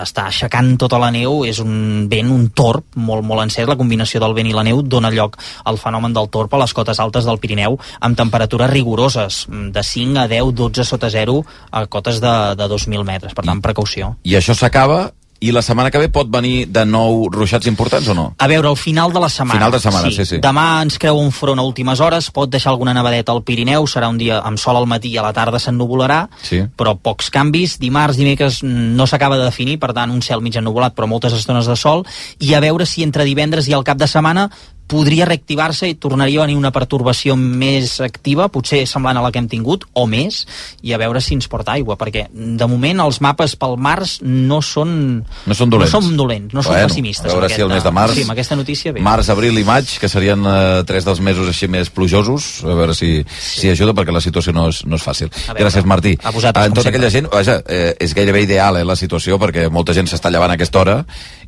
[0.04, 4.21] està aixecant tota la neu, és un vent, un torb molt, molt encès, la combinació
[4.23, 7.28] del vent i la neu dona lloc al fenomen del torb a les cotes altes
[7.28, 12.21] del Pirineu, amb temperatures rigoroses, mm, de 5 a 10, 12 sota 0 a cotes
[12.21, 14.15] de, de 2.000 metres, per tant, precaució.
[14.23, 18.13] I això s'acaba, i la setmana que ve pot venir de nou ruixats importants o
[18.15, 18.34] no?
[18.39, 19.60] A veure, al final de la setmana.
[19.60, 20.38] Final de setmana, sí, sí.
[20.41, 24.08] Demà ens creu un front a últimes hores, pot deixar alguna nevadeta al Pirineu, serà
[24.10, 26.63] un dia amb sol al matí i a la tarda s'ennuvolarà, Sí.
[26.78, 27.78] però pocs canvis.
[27.80, 31.67] Dimarts, dimecres no s'acaba de definir, per tant, un cel mig ennuvolat, però moltes estones
[31.67, 32.06] de sol,
[32.39, 34.50] i a veure si entre divendres i el cap de setmana
[34.88, 39.39] podria reactivar-se i tornaria a venir una pertorbació més activa, potser semblant a la que
[39.41, 40.43] hem tingut, o més,
[40.86, 44.62] i a veure si ens porta aigua, perquè de moment els mapes pel març no
[44.62, 45.24] són...
[45.45, 45.93] No són dolents.
[45.93, 47.26] No són dolents, no són Bueno, pessimistes.
[47.32, 49.02] a veure si el mes de març- Sí, amb aquesta notícia bé.
[49.02, 52.93] Març, abril i maig, que serien eh, tres dels mesos així més plujosos, a veure
[52.93, 55.32] si, si ajuda, perquè la situació no és, no és fàcil.
[55.48, 56.13] Veure, Gràcies, Martí.
[56.24, 59.67] a vosaltres, en tota aquella gent, vaja, eh, és gairebé ideal eh, la situació, perquè
[59.74, 61.00] molta gent s'està llevant a aquesta hora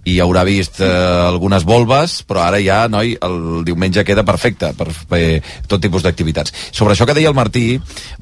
[0.07, 0.87] i haurà vist eh,
[1.27, 6.53] algunes volves, però ara ja, noi, el diumenge queda perfecte per fer tot tipus d'activitats.
[6.71, 7.65] Sobre això que deia el Martí,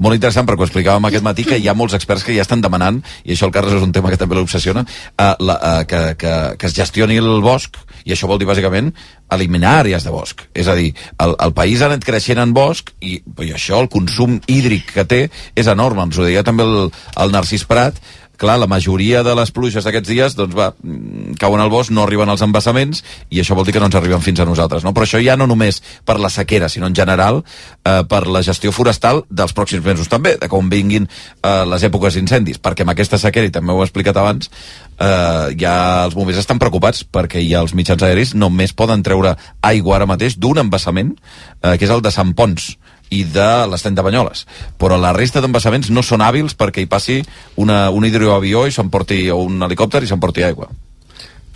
[0.02, 2.64] molt interessant perquè ho explicàvem aquest matí, que hi ha molts experts que ja estan
[2.66, 6.02] demanant, i això el Carles és un tema que també l'obsessiona, eh, la, eh, que,
[6.22, 8.92] que, que es gestioni el bosc, i això vol dir bàsicament
[9.34, 10.44] eliminar àrees de bosc.
[10.54, 13.90] És a dir, el, el país ha anat creixent en bosc i, i això, el
[13.94, 15.24] consum hídric que té,
[15.58, 16.06] és enorme.
[16.06, 17.98] Ens ho deia també el, el Narcís Prat,
[18.38, 22.04] clar, la majoria de les pluges d'aquests dies doncs va, mm, cauen al bosc, no
[22.04, 24.94] arriben als embassaments i això vol dir que no ens arriben fins a nosaltres no?
[24.94, 27.44] però això ja no només per la sequera sinó en general
[27.84, 32.16] eh, per la gestió forestal dels pròxims mesos també de com vinguin eh, les èpoques
[32.16, 36.40] d'incendis perquè amb aquesta sequera, i també ho he explicat abans eh, ja els bombers
[36.42, 41.16] estan preocupats perquè ja els mitjans aeris només poden treure aigua ara mateix d'un embassament
[41.16, 42.76] eh, que és el de Sant Pons
[43.16, 44.46] i de l'estany de Banyoles.
[44.82, 47.22] Però la resta d'embassaments no són hàbils perquè hi passi
[47.62, 50.70] una, un hidroavió i s'emporti, o un helicòpter i s'emporti aigua.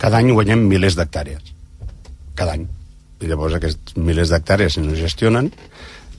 [0.00, 1.54] Cada any guanyem milers d'hectàrees.
[2.34, 2.66] Cada any.
[3.20, 5.50] I llavors aquests milers d'hectàrees no es gestionen,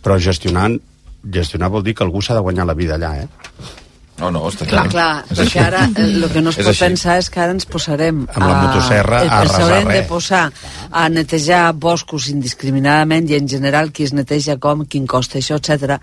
[0.06, 0.78] però gestionant,
[1.34, 3.81] gestionar vol dir que algú s'ha de guanyar la vida allà, eh?
[4.22, 5.60] No, no, està Clar, clar, És perquè així.
[5.66, 6.84] ara el que no es És pot així.
[6.86, 10.08] pensar és que ara ens posarem Amb la motosserra a ens arrasar haurem de res.
[10.12, 10.44] posar
[10.92, 15.98] a netejar boscos indiscriminadament i en general qui es neteja com, quin costa això, etc.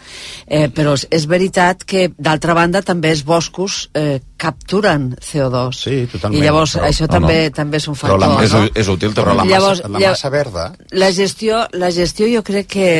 [0.47, 5.97] Eh, però és, és veritat que d'altra banda també els boscos eh, capturen CO2 sí,
[6.11, 7.55] totalment, i llavors però- això no, també no.
[7.55, 8.65] també és un Però factor la és, no?
[8.75, 10.67] és útil Però la massa, Llavors, la massa verda...
[10.91, 12.91] la gestió, la gestió jo crec que,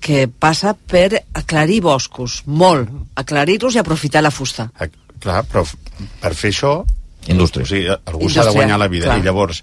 [0.00, 4.49] que passa per aclarir boscos, molt, aclarir-los i aprofitar la fusta.
[4.80, 5.66] Eh, Clar, però
[6.22, 6.80] per fer això...
[7.28, 7.66] Indústria.
[7.66, 9.10] O sigui, algú s'ha de guanyar la vida.
[9.10, 9.20] clar.
[9.20, 9.60] I llavors,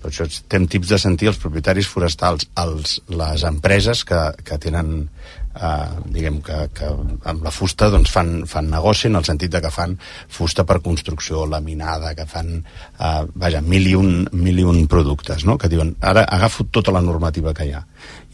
[0.00, 5.08] per això estem tips de sentir els propietaris forestals, els, les empreses que, que tenen
[5.58, 6.92] eh, diguem que, que
[7.32, 9.96] amb la fusta doncs fan, fan negoci en el sentit de que fan
[10.30, 15.44] fusta per construcció, laminada, que fan eh, vaja, mil i, un, mil i un productes,
[15.48, 15.58] no?
[15.58, 17.84] que diuen ara agafo tota la normativa que hi ha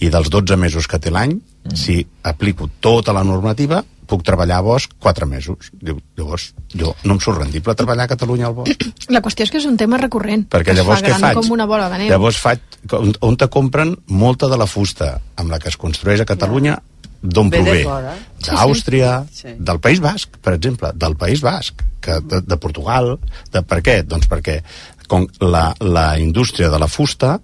[0.05, 1.77] i dels 12 mesos que té l'any, mm.
[1.77, 5.71] si aplico tota la normativa, puc treballar a bosc 4 mesos.
[5.83, 8.87] Diu, llavors, jo no em surt rendible treballar a Catalunya al bosc.
[9.15, 10.47] La qüestió és que és un tema recurrent.
[10.53, 11.39] Perquè llavors fa què faig?
[11.41, 12.11] com una bola de neu.
[12.15, 12.63] Llavors faig,
[12.99, 16.79] on, on te compren molta de la fusta amb la que es construeix a Catalunya,
[17.23, 17.85] d'on Ve de prové?
[17.85, 18.15] fora.
[18.39, 19.43] Sí, D'Àustria, sí.
[19.43, 19.55] Sí.
[19.59, 23.17] del País Basc, per exemple, del País Basc, que de, de Portugal.
[23.53, 24.01] De, per què?
[24.07, 24.61] Doncs perquè
[25.09, 27.37] com la, la indústria de la fusta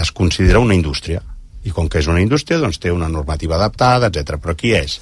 [0.00, 1.20] es considera una indústria
[1.62, 4.38] i com que és una indústria doncs té una normativa adaptada, etc.
[4.42, 4.98] Però qui és?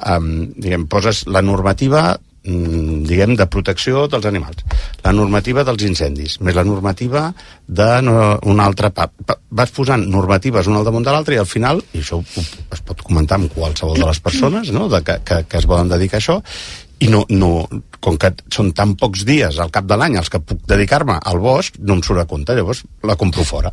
[0.00, 4.64] Um, diguem, poses la normativa mm, diguem, de protecció dels animals,
[5.04, 7.28] la normativa dels incendis, més la normativa
[7.66, 8.16] de no,
[8.48, 8.92] una altra...
[8.96, 12.20] Pa, pa, vas posant normatives una al damunt de l'altra i al final, i això
[12.24, 14.88] es pot comentar amb qualsevol de les persones no?
[14.92, 16.38] de, que, que, que es volen dedicar a això,
[17.00, 17.64] i no, no,
[18.04, 21.40] com que són tan pocs dies al cap de l'any els que puc dedicar-me al
[21.40, 23.72] bosc, no em surt a compte, llavors la compro fora.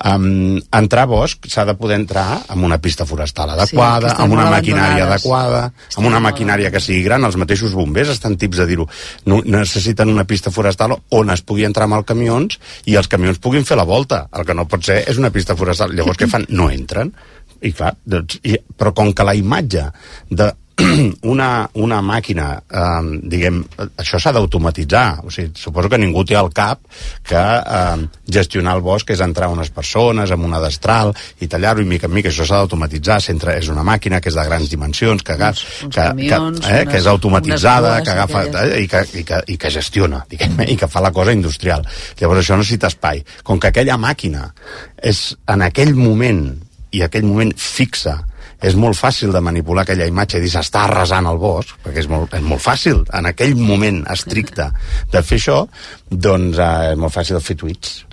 [0.00, 4.36] Um, entrar a bosc s'ha de poder entrar amb una pista forestal adequada, estan amb
[4.38, 5.58] una maquinària adequada,
[5.92, 8.86] amb una maquinària que sigui gran, els mateixos bombers estan tips de dir-ho,
[9.28, 12.56] no, necessiten una pista forestal on es pugui entrar amb els camions
[12.88, 14.24] i els camions puguin fer la volta.
[14.32, 15.92] El que no pot ser és una pista forestal.
[15.96, 16.48] Llavors què fan?
[16.48, 17.12] No entren.
[17.60, 19.84] I clar, doncs, i, però com que la imatge
[20.30, 20.48] de
[21.32, 23.60] una, una màquina, eh, diguem,
[24.00, 25.20] això s'ha d'automatitzar.
[25.26, 26.80] O sigui, suposo que ningú té al cap
[27.26, 31.88] que eh, gestionar el bosc és entrar unes persones amb una destral i tallar-ho i
[31.88, 32.30] mica en mica.
[32.32, 33.20] Això s'ha d'automatitzar.
[33.24, 36.66] S'entra- És una màquina que és de grans dimensions, que, uns, uns que, camions, que,
[36.72, 40.24] eh, que unes- és automatitzada, que agafa eh, i, que, i, que, i que gestiona,
[40.30, 41.84] diguem, i que fa la cosa industrial.
[42.20, 43.24] Llavors això necessita espai.
[43.42, 44.48] Com que aquella màquina
[45.02, 46.46] és en aquell moment
[46.92, 48.16] i aquell moment fixa
[48.62, 52.08] és molt fàcil de manipular aquella imatge i dir s'està arrasant el bosc, perquè és
[52.08, 54.70] molt, és molt fàcil en aquell moment estricte
[55.12, 55.66] de fer això,
[56.10, 58.04] doncs eh, és molt fàcil fer tuits.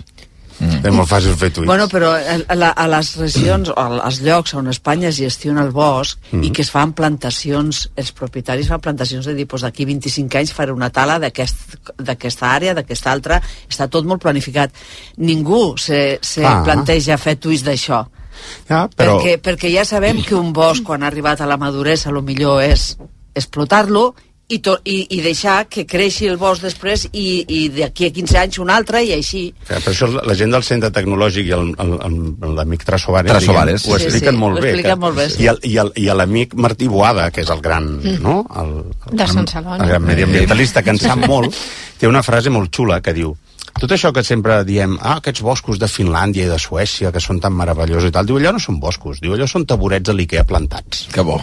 [0.58, 0.80] Mm.
[0.82, 1.68] És molt fàcil fer tuits.
[1.70, 5.70] Bueno, però a, la, a les regions, o als llocs on Espanya es gestiona el
[5.70, 6.42] bosc Mhm.
[6.42, 10.52] i que es fan plantacions, els propietaris fan plantacions de dir, doncs d'aquí 25 anys
[10.52, 14.72] faré una tala d'aquest- d'aquesta àrea, d'aquesta altra, està tot molt planificat.
[15.18, 16.62] Ningú se, se Ah.
[16.64, 18.04] planteja fer tuits d'això.
[18.68, 19.18] Ja, però...
[19.20, 22.62] Perquè, perquè ja sabem que un bosc, quan ha arribat a la maduresa, el millor
[22.62, 22.96] és
[23.34, 24.14] explotar-lo
[24.50, 28.38] i, to, i, i deixar que creixi el bosc després i, i d'aquí a 15
[28.40, 29.42] anys un altre i així.
[29.68, 33.82] Que per això la gent del centre tecnològic i el- el- el- l'amic Trasovares, Trasovares.
[33.82, 34.72] diguem, ho Sí, expliquen sí, molt ho bé.
[34.82, 35.42] que- molt bé, sí.
[35.44, 38.22] I el- I el- i l'amic Martí Boada, que és el gran, Mm.
[38.22, 38.46] no?
[38.56, 38.72] El,
[39.18, 39.82] De Sant Celoni.
[39.82, 41.52] el gran mediambientalista que en sap molt,
[41.98, 43.36] té una frase molt xula que diu
[43.78, 47.38] tot això que sempre diem, ah, aquests boscos de Finlàndia i de Suècia, que són
[47.40, 50.42] tan meravellosos i tal, diu, allò no són boscos, diu, allò són taburets a l'Ikea
[50.48, 51.06] plantats.
[51.14, 51.38] Que bo.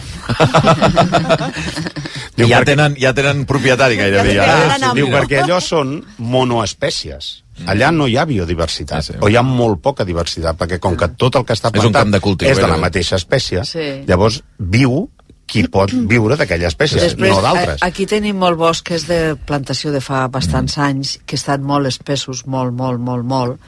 [2.36, 4.34] Diu, ja, perquè- tenen, ja tenen propietari gairebé.
[4.36, 4.96] Ja Ja, tenen nom.
[4.98, 7.30] Diu, perquè allò són monoespècies.
[7.72, 9.18] Allà no hi ha biodiversitat, sí, sí.
[9.24, 11.88] o hi ha molt poca diversitat, perquè com que tot el que està És un
[11.88, 13.86] plantat camp de cultiu, és de la mateixa espècie, Sí.
[14.06, 15.08] llavors viu
[15.46, 17.82] qui pot viure d'aquella espècie, Després, no d'altres.
[17.86, 20.82] aquí tenim molt bosc que és de plantació de fa bastants Mm.
[20.88, 23.60] anys, que estan molt espessos, molt, molt, molt, molt,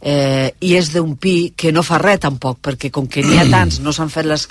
[0.00, 3.46] eh, i és d'un pi que no fa res tampoc, perquè com que n'hi ha
[3.50, 4.46] tants, no s'han fet les,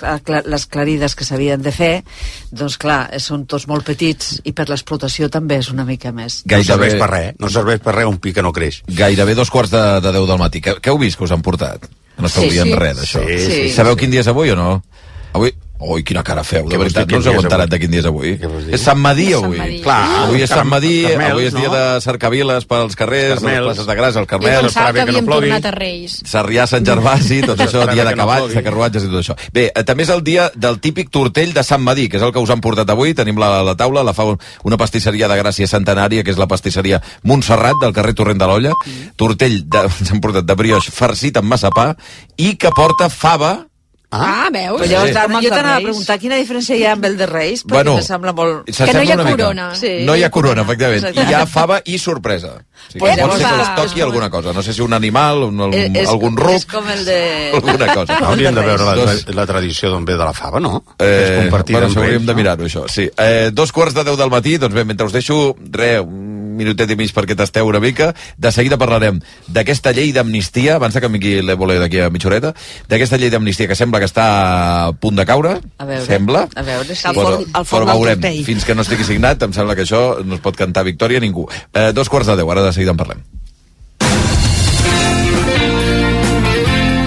[0.46, 2.02] les clarides que s'havien de fer,
[2.50, 6.42] doncs clar, són tots molt petits i per l'explotació també és una mica més.
[6.50, 8.82] No serveix per res, no serveix per res un pi que no creix.
[8.88, 10.60] Gairebé dos quarts de, de 10 del matí.
[10.60, 11.88] Què, què heu vist que us han portat?
[12.18, 12.74] No esteu Sí, sí.
[12.78, 13.24] res d'això.
[13.26, 14.00] Sí, sí, Sabeu sí.
[14.04, 14.82] quin dia és avui o no?
[15.34, 15.54] Avui...
[15.84, 17.70] Ui, quina cara feu, de veritat, no us heu enterat avui?
[17.74, 18.30] de quin dia és avui?
[18.72, 19.58] És Sant Madí, avui.
[19.58, 19.80] Madí.
[19.84, 21.74] Clar, avui és Sant Madí, Carmels, avui és dia no?
[21.74, 25.26] de cercaviles pels carrers, a les places de Gras, el Jo Carmel, pensava que havíem
[25.26, 25.48] plogui.
[25.50, 26.14] tornat a Reis.
[26.24, 29.36] Sarrià, Sant Gervasi, tot això, dia de cavalls, de carruatges i tot això.
[29.52, 32.32] Bé, eh, també és el dia del típic tortell de Sant Madí, que és el
[32.32, 33.12] que us han portat avui.
[33.14, 36.46] Tenim la, la taula, la fa un- una pastisseria de Gràcia centenària, que és la
[36.48, 38.72] pastisseria Montserrat, del carrer Torrent de l'Olla.
[39.16, 41.94] Tortell de- s'han portat de brioix farcit amb massapà
[42.38, 43.66] i que porta fava
[44.14, 44.80] Ah, veus?
[44.80, 45.18] Però llavors, Sí.
[45.34, 45.84] Els jo t'anava a Reis.
[45.88, 48.68] preguntar quina diferència hi ha amb el de Reis, perquè Bueno, sembla molt...
[48.70, 49.66] s'assembla no hi ha corona.
[49.74, 49.92] Sí.
[50.04, 51.04] No hi ha corona, efectivament.
[51.04, 51.30] Exacte.
[51.30, 52.52] Hi ha fava i sorpresa.
[52.54, 54.52] O sigui, Pues que pot ser que us toqui alguna cosa.
[54.52, 57.50] No sé si un animal, un, un, Eh, és, algun És ruc, com el de...
[57.54, 58.18] alguna cosa.
[58.28, 60.84] Hauríem de veure la, Dos- la tradició d'on ve de la fava, no?
[60.98, 62.36] Eh, és compartida bueno, amb això hauríem de no?
[62.36, 63.08] mirar-ho, això, sí.
[63.16, 66.90] Eh, dos quarts de deu del matí, doncs bé, mentre us deixo, re, un minutet
[66.90, 71.08] i mig perquè tasteu una mica, de seguida parlarem d'aquesta llei d'amnistia, abans de que
[71.08, 72.54] vingui l'Evole d'aquí a mitja horeta,
[72.88, 74.24] d'aquesta llei d'amnistia que sembla que està
[74.88, 76.48] a punt de caure, A veure, sembla.
[76.54, 79.52] a veure Al Però- forn- al forn però veurem, fins que no estigui signat, em
[79.52, 81.48] sembla que això no es pot cantar victòria a ningú.
[81.72, 83.22] Eh, dos quarts de deu, ara de seguida en parlem.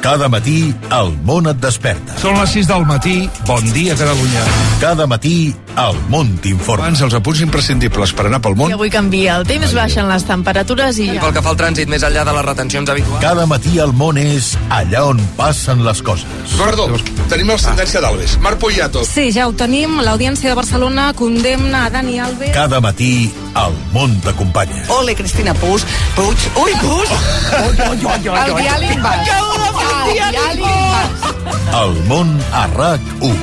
[0.03, 2.17] Cada matí el món et desperta.
[2.19, 3.21] Són les 6 del matí.
[3.47, 4.41] Bon dia, Catalunya.
[4.81, 6.89] Cada matí el món t'informa.
[6.89, 8.73] Abans els apunts imprescindibles per anar pel món.
[8.73, 11.07] I avui canvia el temps, baixen les temperatures i.
[11.23, 13.23] Pel que fa al trànsit, més enllà de les retencions habituals...
[13.23, 16.27] Cada matí el món és allà on passen les coses.
[16.59, 16.89] Perdó,
[17.31, 18.37] tenim la sentència d'Alves.
[18.43, 19.07] Marc Poyato.
[19.07, 20.01] Sí, ja ho tenim.
[20.03, 22.51] L'Audiència de Barcelona condemna a Dani Alves.
[22.59, 24.83] Cada matí el món t'acompanya.
[24.99, 25.87] Ole, Cristina Puig.
[26.19, 26.51] Puig.
[26.59, 27.17] Ui, Puig.
[27.63, 28.49] El diàleg bas.
[28.51, 29.92] El diàleg bas.
[31.83, 33.37] El món a RAC1.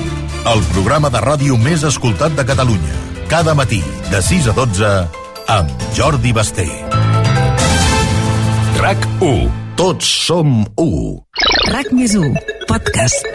[0.54, 3.00] El programa de ràdio més escoltat de Catalunya.
[3.30, 4.92] Cada matí, de 6 a 12,
[5.56, 6.68] amb Jordi Basté.
[8.80, 9.60] RAC1.
[9.80, 11.24] Tots som 1.
[11.72, 12.34] RAC més 1,
[12.68, 13.30] podcast.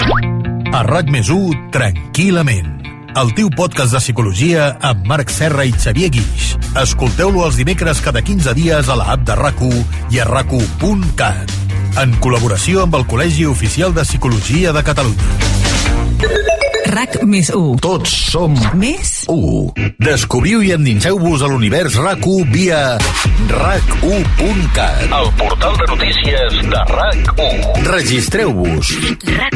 [0.76, 2.68] A RAC més 1, tranquil·lament.
[3.16, 6.52] El teu podcast de psicologia amb Marc Serra i Xavier Guix.
[6.84, 9.64] Escolteu-lo els dimecres cada 15 dies a la app de rac
[10.12, 10.52] i a rac
[12.00, 15.52] En col·laboració amb el Col·legi Oficial de Psicologia de Catalunya.
[16.90, 17.76] RAC més 1.
[17.82, 19.92] Tots som Més 1.
[20.02, 22.80] Descobriu i endinseu-vos a l'univers RAC1 via
[23.50, 25.06] rac1.cat.
[25.08, 27.86] El portal de notícies de RAC1.
[27.90, 28.96] Registreu-vos.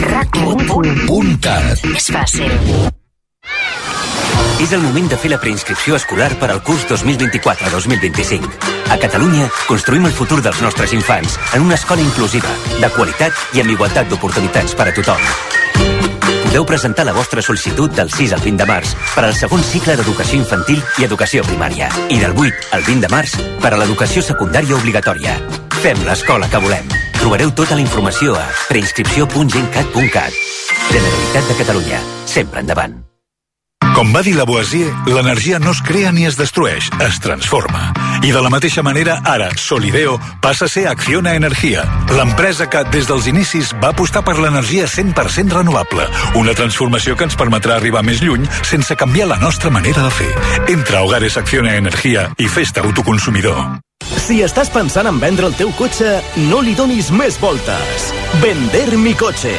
[0.07, 1.91] RAC1.cat.
[1.95, 2.97] És fàcil.
[4.63, 8.51] És el moment de fer la preinscripció escolar per al curs 2024-2025.
[8.91, 13.63] A Catalunya construïm el futur dels nostres infants en una escola inclusiva, de qualitat i
[13.63, 15.23] amb igualtat d'oportunitats per a tothom.
[16.49, 19.99] Podeu presentar la vostra sol·licitud del 6 al 20 de març per al segon cicle
[19.99, 24.25] d'educació infantil i educació primària i del 8 al 20 de març per a l'educació
[24.25, 25.37] secundària obligatòria.
[25.83, 26.89] Fem l'escola que volem.
[27.19, 30.41] Trobareu tota la informació a preinscripció.gencat.cat.
[30.89, 32.01] Generalitat de Catalunya.
[32.25, 33.08] Sempre endavant.
[33.99, 37.89] Com va dir Lavoisier, l'energia no es crea ni es destrueix, es transforma.
[38.23, 41.83] I de la mateixa manera, ara, Solideo passa a ser Acciona Energia,
[42.15, 46.07] l'empresa que, des dels inicis, va apostar per l'energia 100% renovable,
[46.39, 50.31] una transformació que ens permetrà arribar més lluny sense canviar la nostra manera de fer.
[50.79, 53.81] Entra a Hogares Acciona Energia i fes-te autoconsumidor.
[54.15, 58.13] Si estàs pensant en vendre el teu cotxe, no li donis més voltes.
[58.47, 59.59] Vender mi cotxe.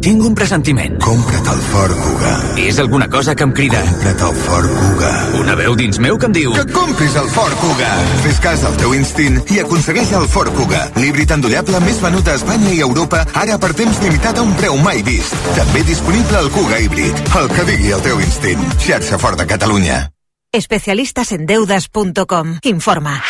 [0.00, 0.94] Tinc un pressentiment.
[1.04, 2.30] Compra't el Ford Kuga.
[2.62, 3.82] És alguna cosa que em crida.
[3.84, 5.10] Compra't el Ford Kuga.
[5.42, 6.54] Una veu dins meu que em diu...
[6.56, 7.90] Que compris el Ford Kuga.
[8.24, 10.86] Fes cas del teu instint i aconsegueix el Ford Kuga.
[10.96, 14.80] L'híbrid endollable més venut a Espanya i Europa, ara per temps limitat a un preu
[14.80, 15.36] mai vist.
[15.58, 17.20] També disponible el Kuga híbrid.
[17.42, 18.64] El que digui el teu instint.
[18.80, 20.00] Xarxa Ford de Catalunya.
[20.56, 22.56] Especialistasendeudas.com.
[22.72, 23.20] Informa.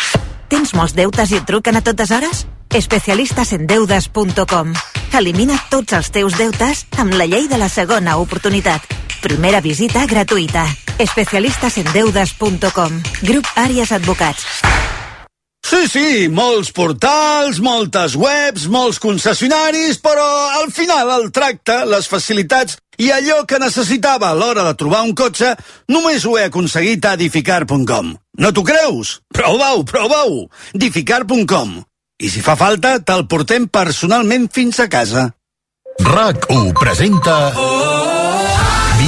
[0.50, 2.42] Tens molts deutes i et truquen a totes hores?
[2.74, 4.72] Especialistasendeudes.com
[5.18, 8.82] Elimina tots els teus deutes amb la llei de la segona oportunitat.
[9.22, 10.66] Primera visita gratuïta.
[11.02, 14.46] Especialistasendeudes.com Grup Àries Advocats.
[15.70, 20.26] Sí, sí, molts portals, moltes webs, molts concessionaris, però
[20.58, 25.14] al final el tracte, les facilitats i allò que necessitava a l'hora de trobar un
[25.16, 25.54] cotxe
[25.88, 28.14] només ho he aconseguit a edificar.com.
[28.44, 29.18] No t'ho creus?
[29.32, 30.46] Prova-ho, prova-ho!
[30.76, 31.78] edificar.com.
[32.20, 35.30] I si fa falta, te'l portem personalment fins a casa.
[36.04, 37.38] RAC1 presenta...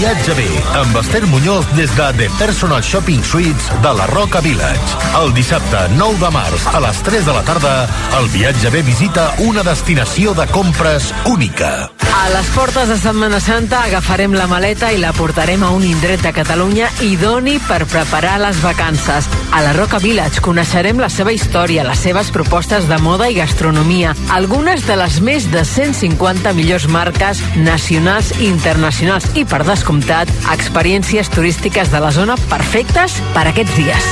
[0.03, 4.99] Viatge bé amb Esther Muñoz des de The Personal Shopping Suites de la Roca Village.
[5.23, 7.87] El dissabte 9 de març a les 3 de la tarda,
[8.19, 11.93] el Viatge bé visita una destinació de compres única.
[12.13, 16.21] A les portes de Setmana Santa agafarem la maleta i la portarem a un indret
[16.23, 19.31] de Catalunya idoni per preparar les vacances.
[19.53, 24.17] A la Roca Village coneixerem la seva història, les seves propostes de moda i gastronomia,
[24.35, 31.29] algunes de les més de 150 millors marques nacionals i internacionals i, per descomptat, experiències
[31.29, 34.07] turístiques de la zona perfectes per aquests dies.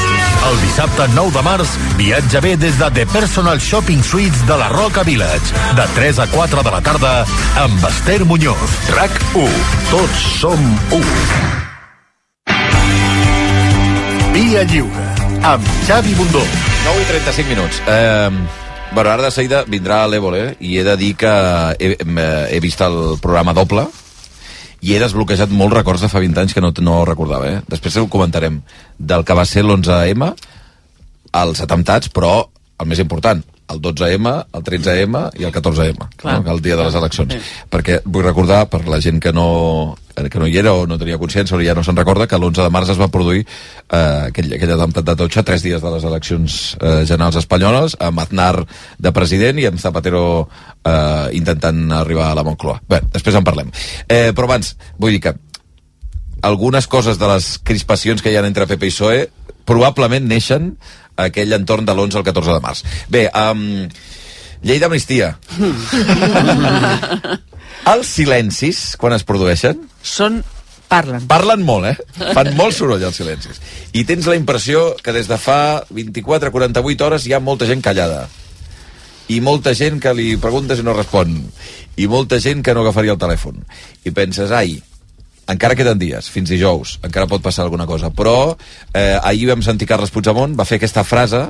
[0.48, 4.68] El dissabte 9 de març, viatja bé des de The Personal Shopping Suites de la
[4.68, 5.54] Roca Village.
[5.76, 7.26] De 3 a 4 de la tarda,
[7.56, 8.76] amb Esther Muñoz.
[8.96, 9.48] RAC 1.
[9.90, 10.60] Tots som
[10.90, 11.04] 1.
[14.34, 15.06] Via Lliure,
[15.42, 16.44] amb Xavi Bundó.
[16.84, 17.80] 9 i 35 minuts.
[17.86, 18.30] Eh,
[18.92, 21.32] bueno, ara de seguida vindrà l'Evole i he de dir que
[21.78, 23.86] he, he vist el programa doble
[24.80, 27.60] i he desbloquejat molts records de fa 20 anys que no, no recordava, eh?
[27.68, 28.60] Després ho comentarem
[28.96, 30.30] del que va ser l'11M,
[31.40, 32.34] els atemptats, però
[32.80, 36.52] el més important, el 12M, el 13M i el 14M, no?
[36.52, 37.50] el dia de les eleccions.
[37.70, 41.18] Perquè vull recordar, per la gent que no, que no hi era o no tenia
[41.20, 44.54] consciència o ja no se'n recorda, que l'11 de març es va produir eh, aquell,
[44.56, 48.54] aquell atemptat de Totxa tres dies de les eleccions eh, generals espanyoles, amb Aznar
[48.98, 50.24] de president i amb Zapatero
[50.84, 52.80] eh, intentant arribar a la Moncloa.
[52.88, 53.70] Bé, després en parlem.
[54.08, 55.36] Eh, però abans, vull dir que
[56.42, 59.20] algunes coses de les crispacions que hi ha entre PP i PSOE
[59.70, 60.72] probablement neixen
[61.14, 62.82] a aquell entorn de l'11 al 14 de març.
[63.12, 63.86] Bé, um,
[64.66, 65.36] llei d'amnistia.
[67.90, 69.86] Els silencis, quan es produeixen...
[70.02, 70.42] Són...
[70.90, 71.22] Parlen.
[71.30, 72.32] Parlen molt, eh?
[72.34, 73.60] Fan molt soroll els silencis.
[73.94, 78.24] I tens la impressió que des de fa 24-48 hores hi ha molta gent callada.
[79.30, 81.36] I molta gent que li preguntes i no respon.
[81.94, 83.62] I molta gent que no agafaria el telèfon.
[84.02, 84.80] I penses, ai,
[85.52, 88.56] encara queden dies, fins dijous, encara pot passar alguna cosa, però
[88.94, 91.48] eh, ahir vam sentir Carles Puigdemont, va fer aquesta frase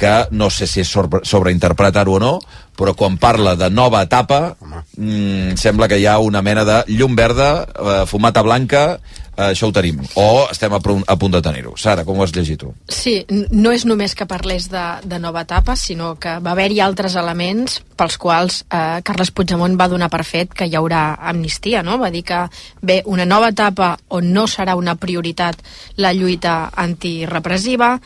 [0.00, 2.34] que no sé si és sobre, sobreinterpretar-ho o no,
[2.76, 4.56] però quan parla de nova etapa,
[4.96, 9.00] mm, sembla que hi ha una mena de llum verda, eh, fumata blanca,
[9.48, 10.00] això ho tenim.
[10.20, 11.74] O estem a, punt, a punt de tenir-ho.
[11.80, 12.72] Sara, com ho has llegit tu?
[12.92, 13.20] Sí,
[13.50, 17.80] no és només que parlés de, de nova etapa, sinó que va haver-hi altres elements
[18.00, 21.98] pels quals eh, Carles Puigdemont va donar per fet que hi haurà amnistia, no?
[22.00, 22.42] Va dir que,
[22.82, 25.60] bé, una nova etapa on no serà una prioritat
[26.00, 27.96] la lluita antirepressiva,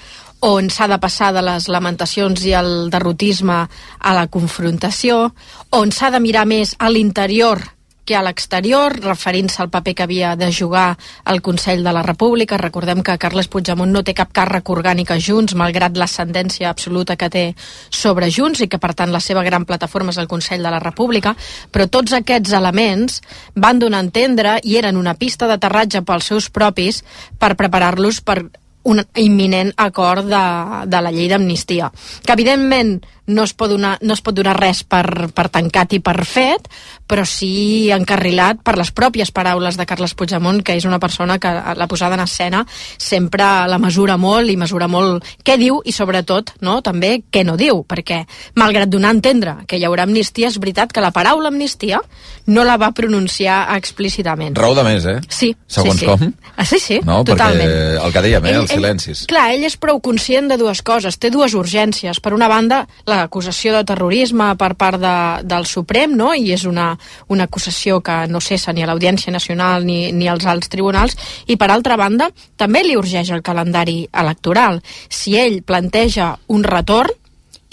[0.44, 5.30] on s'ha de passar de les lamentacions i el derrotisme a la confrontació,
[5.72, 7.62] on s'ha de mirar més a l'interior
[8.04, 10.96] que a l'exterior, referint-se al paper que havia de jugar
[11.26, 12.58] el Consell de la República.
[12.60, 17.30] Recordem que Carles Puigdemont no té cap càrrec orgànic a Junts, malgrat l'ascendència absoluta que
[17.30, 17.44] té
[17.90, 20.82] sobre Junts i que, per tant, la seva gran plataforma és el Consell de la
[20.84, 21.34] República,
[21.72, 23.22] però tots aquests elements
[23.54, 27.02] van donar a entendre i eren una pista d'aterratge pels seus propis
[27.38, 28.42] per preparar-los per
[28.84, 30.44] un imminent acord de,
[30.86, 31.90] de la llei d'amnistia.
[32.24, 36.00] Que, evidentment, no es pot donar, no es pot donar res per, per tancat i
[36.04, 36.68] per fet,
[37.08, 41.48] però sí encarrilat per les pròpies paraules de Carles Puigdemont, que és una persona que
[41.76, 42.64] la posada en escena
[42.98, 47.56] sempre la mesura molt i mesura molt què diu i sobretot no, també què no
[47.60, 48.24] diu, perquè
[48.60, 52.00] malgrat donar a entendre que hi haurà amnistia, és veritat que la paraula amnistia
[52.46, 54.56] no la va pronunciar explícitament.
[54.58, 55.18] Raó de més, eh?
[55.28, 55.54] Sí.
[55.66, 56.06] Segons sí, sí.
[56.06, 56.32] com?
[56.56, 57.68] Ah, sí, sí, no, totalment.
[57.70, 59.24] Perquè el que dèiem, eh, Ell- els ell- silencis.
[59.30, 61.16] Clar, ell és prou conscient de dues coses.
[61.18, 62.20] Té dues urgències.
[62.20, 62.84] Per una banda,
[63.16, 66.32] l'acusació de terrorisme per part de, del Suprem, no?
[66.34, 66.92] i és una,
[67.28, 71.56] una acusació que no cessa ni a l'Audiència Nacional ni, ni als alts tribunals, i
[71.56, 74.80] per altra banda, també li urgeix el calendari electoral.
[75.08, 77.20] Si ell planteja un retorn,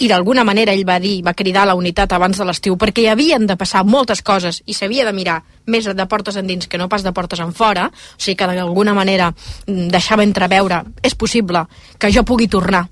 [0.02, 3.10] i d'alguna manera ell va dir, va cridar la unitat abans de l'estiu, perquè hi
[3.12, 6.88] havien de passar moltes coses i s'havia de mirar més de portes endins que no
[6.90, 11.66] pas de portes en fora, o sigui que d'alguna manera mm, deixava entreveure, és possible
[11.98, 12.88] que jo pugui tornar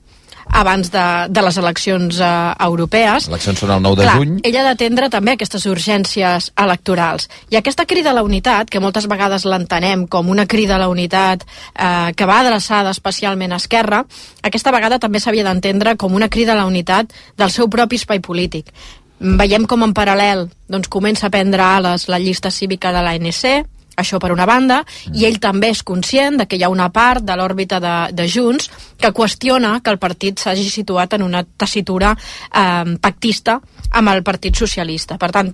[0.52, 2.30] abans de, de les eleccions eh,
[2.66, 3.26] europees.
[3.26, 4.36] Les eleccions són el 9 de Clar, juny.
[4.44, 7.28] ella ha d'atendre també aquestes urgències electorals.
[7.50, 10.88] I aquesta crida a la unitat, que moltes vegades l'entenem com una crida a la
[10.92, 14.04] unitat eh, que va adreçada especialment a Esquerra,
[14.42, 18.20] aquesta vegada també s'havia d'entendre com una crida a la unitat del seu propi espai
[18.20, 18.72] polític.
[19.20, 23.66] Veiem com en paral·lel doncs, comença a prendre ales la llista cívica de l'ANC,
[24.00, 24.82] això per una banda,
[25.14, 28.28] i ell també és conscient de que hi ha una part de l'òrbita de, de
[28.28, 28.70] Junts
[29.00, 34.56] que qüestiona que el partit s'hagi situat en una tessitura eh, pactista amb el Partit
[34.56, 35.18] Socialista.
[35.18, 35.50] Per tant,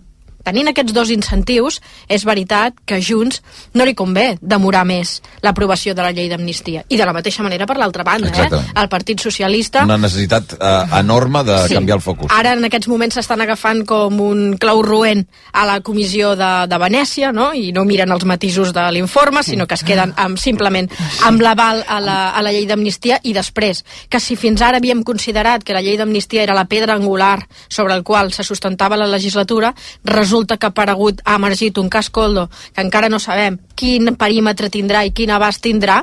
[0.46, 3.42] tenint aquests dos incentius, és veritat que Junts
[3.74, 6.84] no li convé demorar més l'aprovació de la llei d'amnistia.
[6.88, 8.46] I de la mateixa manera per l'altra banda, eh?
[8.46, 8.62] Exacte.
[8.80, 9.82] el Partit Socialista...
[9.84, 11.74] Una necessitat eh, enorme de Sí.
[11.74, 12.30] canviar el focus.
[12.32, 16.78] Ara en aquests moments s'estan agafant com un clau roent a la comissió de, de
[16.78, 17.50] Venècia, no?
[17.54, 20.86] i no miren els matisos de l'informe, sinó que es queden amb, simplement
[21.26, 25.02] amb l'aval a, la, a la llei d'amnistia i després, que si fins ara havíem
[25.02, 29.08] considerat que la llei d'amnistia era la pedra angular sobre el qual se sustentava la
[29.10, 29.74] legislatura,
[30.04, 34.68] resulta que ha aparegut, ha emergit un cas Coldo, que encara no sabem quin perímetre
[34.68, 36.02] tindrà i quin abast tindrà,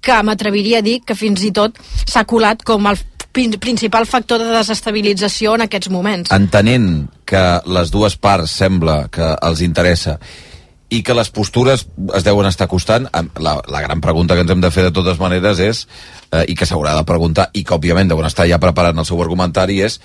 [0.00, 2.98] que m'atreviria a dir que fins i tot s'ha colat com el
[3.32, 6.30] prin- principal factor de desestabilització en aquests moments.
[6.32, 10.18] Entenent que les dues parts sembla que els interessa
[10.90, 11.84] i que les postures
[12.16, 13.06] es deuen estar costant,
[13.38, 15.84] la, la gran pregunta que ens hem de fer de totes maneres és,
[16.32, 19.20] eh, i que s'haurà de preguntar, i que òbviament deuen estar ja preparant el seu
[19.22, 20.00] argumentari, és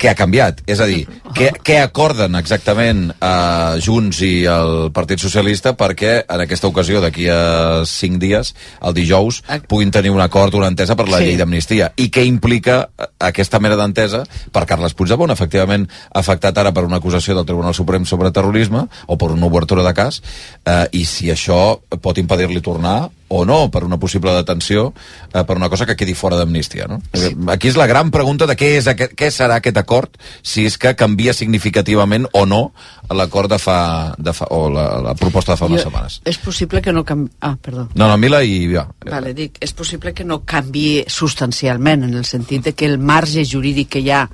[0.00, 0.62] què ha canviat?
[0.70, 1.02] És a dir,
[1.36, 7.28] què, què acorden exactament eh, Junts i el Partit Socialista perquè en aquesta ocasió, d'aquí
[7.28, 11.28] a cinc dies, el dijous, puguin tenir un acord, una entesa per la Sí.
[11.28, 11.92] llei d'amnistia?
[12.00, 15.84] I què implica eh, aquesta mena d'entesa per Carles Puigdemont, efectivament
[16.16, 19.92] afectat ara per una acusació del Tribunal Suprem sobre terrorisme o per una obertura de
[19.94, 20.22] cas,
[20.64, 24.88] eh, i si això pot impedir-li tornar o no per una possible detenció
[25.32, 26.88] eh, per una cosa que quedi fora d'amnistia.
[26.90, 26.98] No?
[27.14, 27.30] Sí.
[27.54, 30.76] Aquí és la gran pregunta de què, és aquest, què serà aquest acord, si és
[30.80, 32.72] que canvia significativament o no
[33.14, 36.20] l'acord de fa, de fa, o la, la proposta de fa unes Jo- setmanes.
[36.26, 37.30] És possible que no canvi...
[37.40, 37.88] Ah, perdó.
[37.94, 38.66] No, no, Mila i...
[38.74, 38.88] Ja.
[39.06, 43.46] Vale, dic, és possible que no canvi substancialment, en el sentit de que el marge
[43.46, 44.24] jurídic que hi ha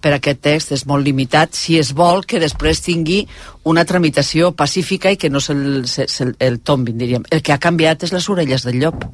[0.00, 3.22] per aquest text és molt limitat si es vol que després tingui
[3.68, 7.26] una tramitació pacífica i que no se'l se, se, el tombin, diríem.
[7.30, 9.04] El que ha canviat és les orelles del llop.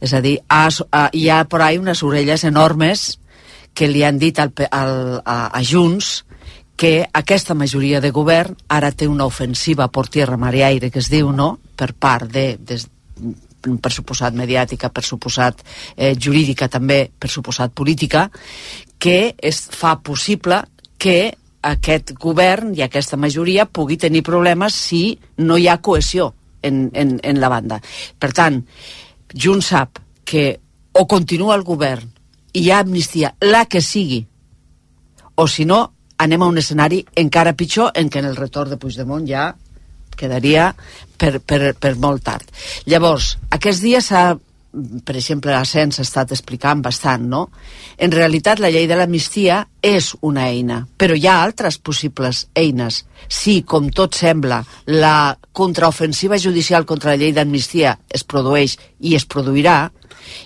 [0.00, 3.18] És a dir, ha, ha, hi ha por ahí unes orelles enormes
[3.74, 6.24] que li han dit al, al, a, a Junts
[6.80, 11.02] que aquesta majoria de govern ara té una ofensiva por tierra, mar i aire, que
[11.02, 12.86] es diu, no?, per part de, des,
[13.60, 15.60] per suposat mediàtica, per suposat
[15.96, 18.30] eh, jurídica també, per suposat política,
[19.00, 20.60] que es fa possible
[21.00, 21.32] que
[21.64, 27.18] aquest govern i aquesta majoria pugui tenir problemes si no hi ha cohesió en, en,
[27.22, 27.80] en la banda.
[28.18, 28.60] Per tant,
[29.32, 30.44] Junts sap que
[30.92, 32.10] o continua el govern
[32.52, 34.20] i hi ha amnistia, la que sigui,
[35.40, 35.80] o si no,
[36.20, 39.50] anem a un escenari encara pitjor en què en el retorn de Puigdemont ja
[40.20, 40.68] quedaria
[41.16, 42.44] per, per, per molt tard.
[42.84, 44.24] Llavors, aquests dies s'ha
[45.04, 47.42] per exemple, l'Ascens ha estat explicant bastant, no?
[47.98, 53.02] En realitat, la llei de l'amnistia és una eina, però hi ha altres possibles eines.
[53.26, 59.26] Si, com tot sembla, la contraofensiva judicial contra la llei d'amnistia es produeix i es
[59.26, 59.90] produirà,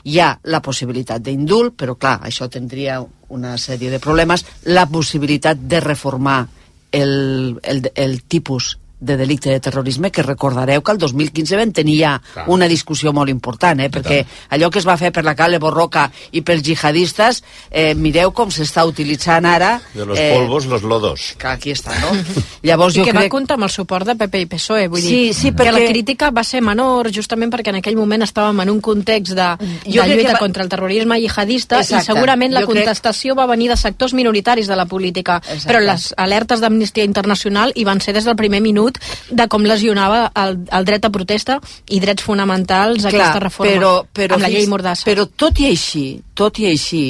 [0.08, 3.02] hi ha la possibilitat d'indult, però clar, això tindria
[3.34, 6.46] una sèrie de problemes, la possibilitat de reformar
[6.94, 11.98] el, el, el tipus de delicte de terrorisme, que recordareu que el 2015 vam tenir
[12.00, 12.48] ja Clar.
[12.48, 13.90] una discussió molt important, eh?
[13.90, 18.32] perquè allò que es va fer per la Cale Borroca i pels jihadistes, eh, mireu
[18.32, 19.80] com s'està utilitzant ara...
[19.94, 21.34] De los polvos, los lodos.
[21.38, 22.12] Que aquí està, no?
[22.62, 23.32] Llavors I jo que va crec...
[23.32, 25.88] comptar amb el suport de PP i PSOE, vull Sí, dir sí, que perquè- la
[25.90, 29.48] crítica va ser menor justament perquè en aquell moment estàvem en un context de,
[29.84, 32.02] Jo de crec lluita que va- contra el terrorisme jihadista Exacte.
[32.02, 35.68] i segurament la Jo crec- contestació va venir de sectors minoritaris de la política, Exacte.
[35.68, 38.93] però les alertes d'Amnistia Internacional hi van ser des del primer minut
[39.30, 41.58] de com lesionava el, el dret a protesta
[41.90, 45.06] i drets fonamentals aquesta reforma però, però, amb la llei Mordassa.
[45.08, 47.04] Però tot i així, tot i així,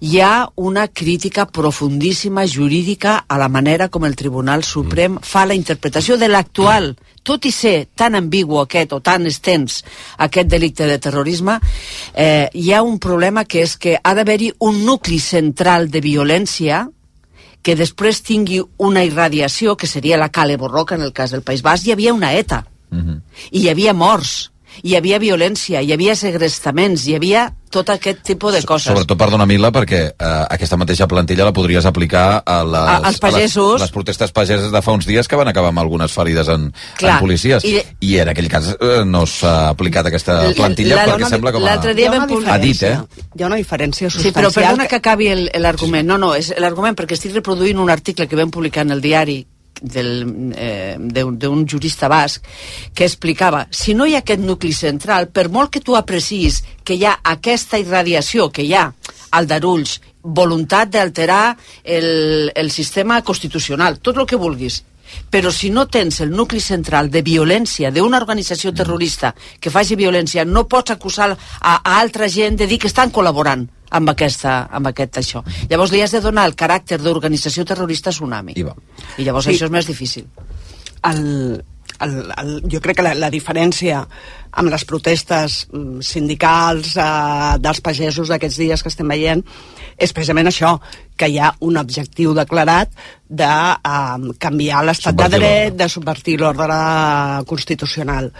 [0.00, 5.58] hi ha una crítica profundíssima jurídica a la manera com el Tribunal Suprem fa la
[5.58, 6.94] interpretació de l'actual
[7.26, 9.80] tot i ser tan ambigu aquest o tan extens
[10.22, 11.58] aquest delicte de terrorisme,
[12.14, 16.84] eh, hi ha un problema que és que ha d'haver-hi un nucli central de violència
[17.66, 21.64] que després tingui una irradiació, que seria la Cale Borroca en el cas del País
[21.66, 23.16] Basc, hi havia una ETA Mhm.
[23.50, 24.52] i hi havia morts
[24.82, 28.86] hi havia violència, hi havia segrestaments, hi havia tot aquest tipus de coses.
[28.88, 33.18] Sobretot, perdona, Mila, perquè eh, aquesta mateixa plantilla la podries aplicar a les, A- als
[33.20, 33.74] pagesos.
[33.74, 36.48] A les, les protestes pageses de fa uns dies que van acabar amb algunes ferides
[36.48, 37.64] en, Clar, en policies.
[37.64, 41.62] i- I, en aquell cas eh, no s'ha aplicat aquesta plantilla la- perquè sembla com
[41.62, 41.66] a...
[41.66, 42.96] l'altre dia ha vam una publicar- Ha dit, eh?
[43.36, 44.38] Hi ha una diferència Sí, substancial.
[44.46, 46.06] però perdona que acabi el- l'argument.
[46.08, 49.42] No, no, és l'argument perquè estic reproduint un article que vam publicar en el diari
[49.82, 52.44] eh, d'un d'un jurista basc
[52.94, 56.94] que explicava si no hi ha aquest nucli central, per molt que tu aprecis que
[56.94, 58.90] hi ha aquesta irradiació que hi ha
[59.36, 64.82] al Darulls, voluntat d'alterar el, el sistema constitucional, tot el que vulguis,
[65.30, 70.44] però si no tens el nucli central de violència d'una organització terrorista que faci violència,
[70.44, 71.36] no pots acusar a,
[71.76, 75.44] a altra gent de dir que estan col·laborant amb, aquesta, amb aquest això.
[75.70, 78.56] Llavors li has de donar el caràcter d'organització terrorista tsunami.
[78.56, 78.74] I, va.
[79.18, 79.54] I llavors Sí.
[79.54, 80.26] això és més difícil.
[81.06, 81.62] el,
[82.04, 84.02] el, el, jo crec que la, la diferència
[84.56, 89.42] amb les protestes mm, sindicals eh, dels pagesos d'aquests dies que estem veient
[89.96, 90.74] és precisament això,
[91.16, 92.92] que hi ha un objectiu declarat
[93.28, 96.76] de eh, canviar l'estat de dret, de subvertir l'ordre
[97.48, 98.30] constitucional.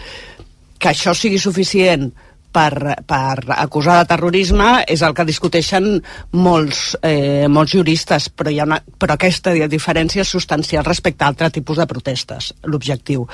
[0.77, 2.11] Que això sigui suficient
[2.57, 5.89] per, per acusar de terrorisme és el que discuteixen
[6.41, 11.31] molts, eh, molts juristes, però, hi ha una, però aquesta diferència és substancial respecte a
[11.33, 13.27] altre tipus de protestes, l'objectiu.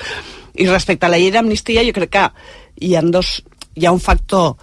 [0.59, 2.27] I respecte a la llei d'amnistia, jo crec que
[2.83, 3.39] hi ha, dos,
[3.79, 4.57] hi ha un factor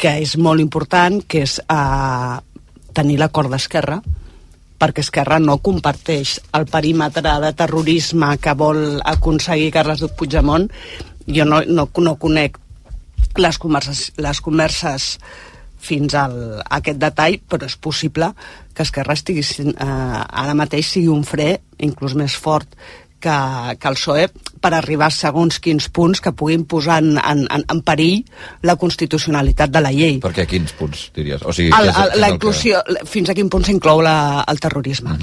[0.00, 2.36] que és molt important, que és eh,
[2.96, 4.00] tenir l'acord d'Esquerra,
[4.80, 10.70] perquè Esquerra no comparteix el perímetre de terrorisme que vol aconseguir Carles Puigdemont.
[11.24, 12.58] Jo no, no, no conec
[13.42, 15.18] les converses, les converses
[15.84, 18.30] fins al, a aquest detall, però és possible
[18.74, 22.70] que Esquerra estigui, eh, ara mateix sigui un fre inclús més fort
[23.20, 23.34] que,
[23.80, 24.24] que el PSOE
[24.60, 28.22] per arribar a segons quins punts que puguin posar en, en, en, perill
[28.62, 30.18] la constitucionalitat de la llei.
[30.24, 30.44] Per què?
[30.48, 31.44] Quins punts, diries?
[31.44, 34.00] O sigui, El, és- el, és la el que- inclusió, fins a quin punt s'inclou
[34.04, 35.16] la- el terrorisme.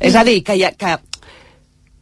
[0.00, 0.96] És a dir, que, hi ha, que,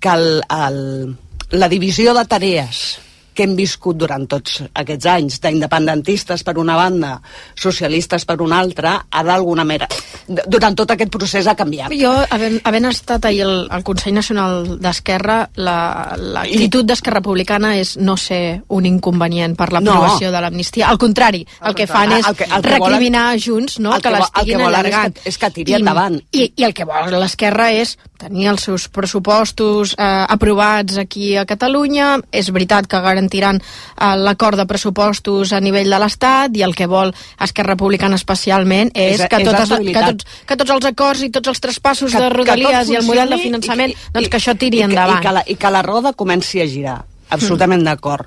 [0.01, 1.17] que el, el,
[1.59, 2.99] la divisió de tarees
[3.37, 7.19] que hem viscut durant tots aquests anys d'independentistes per una banda,
[7.55, 9.89] socialistes per una altra, ha d'alguna manera...
[10.27, 11.93] Durant tot aquest procés ha canviat.
[11.95, 17.75] Jo, havent, havent estat ahir al, al Consell Nacional d'Esquerra, la- l'actitud la, d'Esquerra Republicana
[17.79, 20.33] és no ser un inconvenient per l'aprovació No.
[20.35, 20.89] de l'amnistia.
[20.91, 24.01] Al contrari, el, que fan és El que- el que recriminar volen- Junts no, que
[24.09, 25.19] que l'estiguin volen és que- allargant.
[25.25, 26.19] és que tiri I- endavant.
[26.33, 31.45] I, I el que vol l'Esquerra és tenir els seus pressupostos eh, aprovats aquí a
[31.47, 32.17] Catalunya.
[32.33, 36.87] És veritat que garantiran eh, l'acord de pressupostos a nivell de l'Estat i el que
[36.87, 37.13] vol
[37.43, 40.11] Esquerra Republicana especialment és, És- que, és totes, que, estabilitat.
[40.17, 43.05] tots, que tots els acords i tots els traspassos Que- de que rodalies i el
[43.07, 45.19] model de finançament, i que- doncs que això tiri i que, endavant.
[45.23, 47.05] I que, la, I que la roda comenci a girar.
[47.31, 47.85] Absolutament Mm.
[47.85, 48.27] d'acord.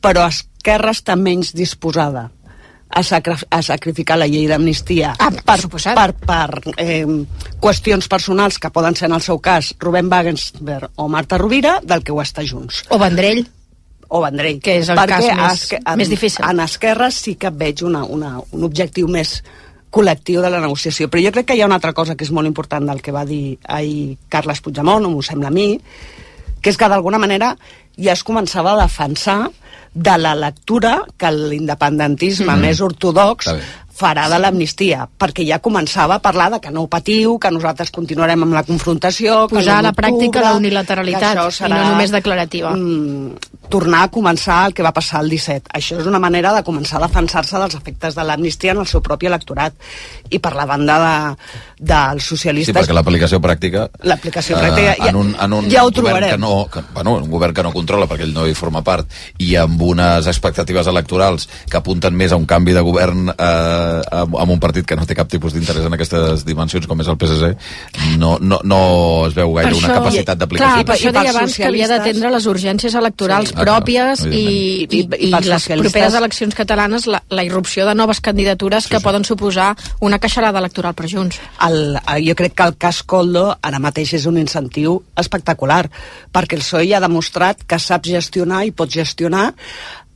[0.00, 2.30] Però Esquerra està menys disposada
[2.88, 7.04] a, sacri a sacrificar la llei d'amnistia Ah, per, per, per eh,
[7.60, 12.02] qüestions personals que poden ser en el seu cas Rubén Wagensberg o Marta Rovira del
[12.04, 12.84] que ho està Junts.
[12.90, 13.46] O Vendrell.
[14.08, 14.60] O Vendrell.
[14.60, 16.44] Que és el Perquè cas més- Esque- en, més difícil.
[16.48, 19.42] En Esquerra sí que veig una, una, un objectiu més
[19.90, 21.08] col·lectiu de la negociació.
[21.08, 23.12] Però jo crec que hi ha una altra cosa que és molt important del que
[23.12, 25.80] va dir ahir Carles Puigdemont, o m'ho sembla a mi,
[26.60, 27.56] que és que d'alguna manera
[27.96, 29.50] ja es començava a defensar
[29.94, 32.60] de la lectura que l'independentisme Mhm.
[32.60, 33.46] més ortodox.
[33.94, 38.42] Farà de l'amnistia, perquè ja començava a parlar de que no patiu, que nosaltres continuarem
[38.42, 39.44] amb la confrontació...
[39.48, 42.72] que Posar a la pràctica la unilateralitat això i no només declarativa.
[42.74, 43.36] Mm,
[43.70, 45.70] tornar a començar el que va passar el 17.
[45.78, 49.00] Això és una manera de començar a defensar-se dels efectes de l'amnistia en el seu
[49.02, 49.78] propi electorat.
[50.34, 51.14] I per la banda de,
[51.78, 52.74] dels Sí, socialistes...
[52.76, 53.86] perquè l'aplicació pràctica...
[54.10, 56.30] L'aplicació pràctica, ja- en un, en un ja ho govern trobarem.
[56.34, 59.06] que no, que, bueno, un govern que no controla perquè ell no hi forma part
[59.38, 64.36] i amb unes expectatives electorals que apunten més a un canvi de govern eh, amb,
[64.40, 67.16] amb un partit que no té cap tipus d'interès en aquestes dimensions com és el
[67.20, 67.50] PSC
[68.18, 68.80] no, no, no
[69.28, 71.88] es veu gaire Per una això- capacitat Clar, d'aplicació per això deia abans que havia
[71.88, 73.54] d'atendre les urgències electorals Sí.
[73.60, 75.00] pròpies Ah, clar, i, i.
[75.00, 78.98] I- i, les socialistes- properes eleccions catalanes la, la irrupció de noves candidatures sí, que
[78.98, 79.04] sí.
[79.04, 81.38] poden suposar una queixarada electoral per Junts.
[81.66, 85.88] el, el, jo crec que el cas Coldo ara mateix és un incentiu espectacular
[86.32, 89.52] perquè el PSOE ja ha demostrat que sap gestionar i pot gestionar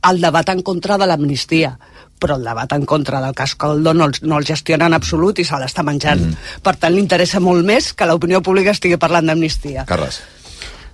[0.09, 1.77] el debat en contra de l'amnistia
[2.19, 5.39] però el debat en contra del cas Coldo no, el- no el gestiona en absolut
[5.39, 6.25] i se l'està menjant.
[6.27, 6.59] Mm.
[6.65, 9.85] Per tant, li interessa molt més que l'opinió pública estigui parlant d'amnistia.
[9.87, 10.21] Carles.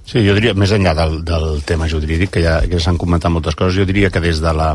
[0.05, 3.55] Sí, jo diria, més enllà del, del tema jurídic, que ja, que s'han comentat moltes
[3.57, 4.67] coses, jo diria que des de la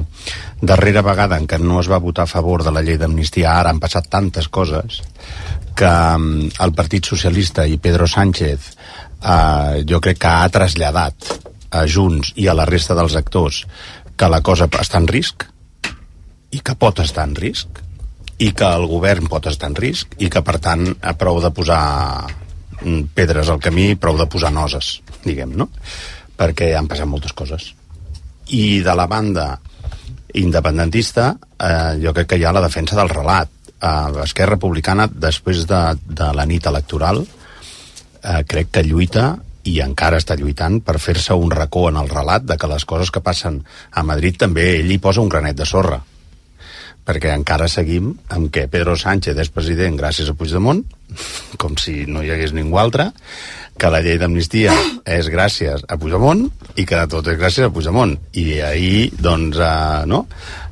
[0.60, 3.70] darrera vegada en què no es va votar a favor de la llei d'amnistia, ara
[3.70, 4.98] han passat tantes coses,
[5.78, 8.72] que mm, el Partit Socialista i Pedro Sánchez
[9.22, 11.30] eh, jo crec que ha traslladat
[11.78, 13.62] a Junts i a la resta dels actors
[14.18, 15.46] que la cosa està en risc
[16.50, 17.80] i que pot estar en risc
[18.40, 21.50] i que el govern pot estar en risc i que per tant a prou de
[21.54, 21.82] posar
[22.80, 25.68] mm, pedres al camí prou de posar noses diguem, no?
[26.40, 27.74] perquè han passat moltes coses.
[28.56, 29.52] I de la banda
[30.40, 33.50] independentista eh, jo crec que hi ha la defensa del relat.
[33.76, 39.34] Eh, Esquerra Republicana després de, de la nit electoral eh, crec que lluita
[39.68, 43.12] i encara està lluitant per fer-se un racó en el relat de que les coses
[43.12, 43.60] que passen
[43.92, 46.00] a Madrid també ell hi posa un granet de sorra
[47.10, 50.84] perquè encara seguim amb que Pedro Sánchez és president gràcies a Puigdemont
[51.58, 53.10] com si no hi hagués ningú altre
[53.80, 54.74] que la llei d'amnistia
[55.18, 56.44] és gràcies a Puigdemont
[56.78, 58.12] i que tot és gràcies a Puigdemont.
[58.36, 60.26] I ahir doncs eh, no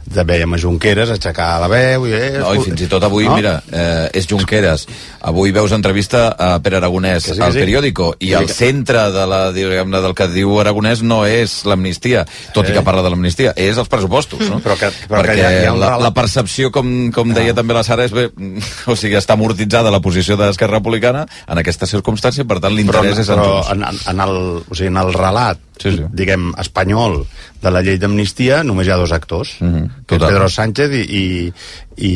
[0.09, 3.27] de veiem a Junqueras aixecar la veu i, eh, No, i fins i tot avui,
[3.29, 3.37] no?
[3.37, 4.87] mira, eh, és Junqueras.
[5.29, 7.59] Avui veus entrevista a Pere Aragonès Que sí, que al sí.
[7.59, 12.25] periòdico, i el que- centre de la, diguem-ne, del que diu Aragonès no és l'amnistia,
[12.55, 12.75] tot i Eh.
[12.75, 14.61] que parla de l'amnistia, és els pressupostos, no?
[14.61, 17.33] Però que- però que Perquè hi ha- hi ha un la, la percepció, com, com
[17.35, 18.31] deia també la Sara, és bé,
[18.87, 23.29] o sigui, està amortitzada la posició d'Esquerra Republicana en aquesta circumstància, per tant, l'interès és
[23.29, 26.03] en però en, en, el, o sigui, en el relat Sí, sí.
[26.11, 27.25] diguem, espanyol
[27.63, 30.23] de la llei d'amnistia només hi ha dos actors Mhm, que és.
[30.29, 31.53] Pedro Sánchez i, i,
[31.97, 32.13] i,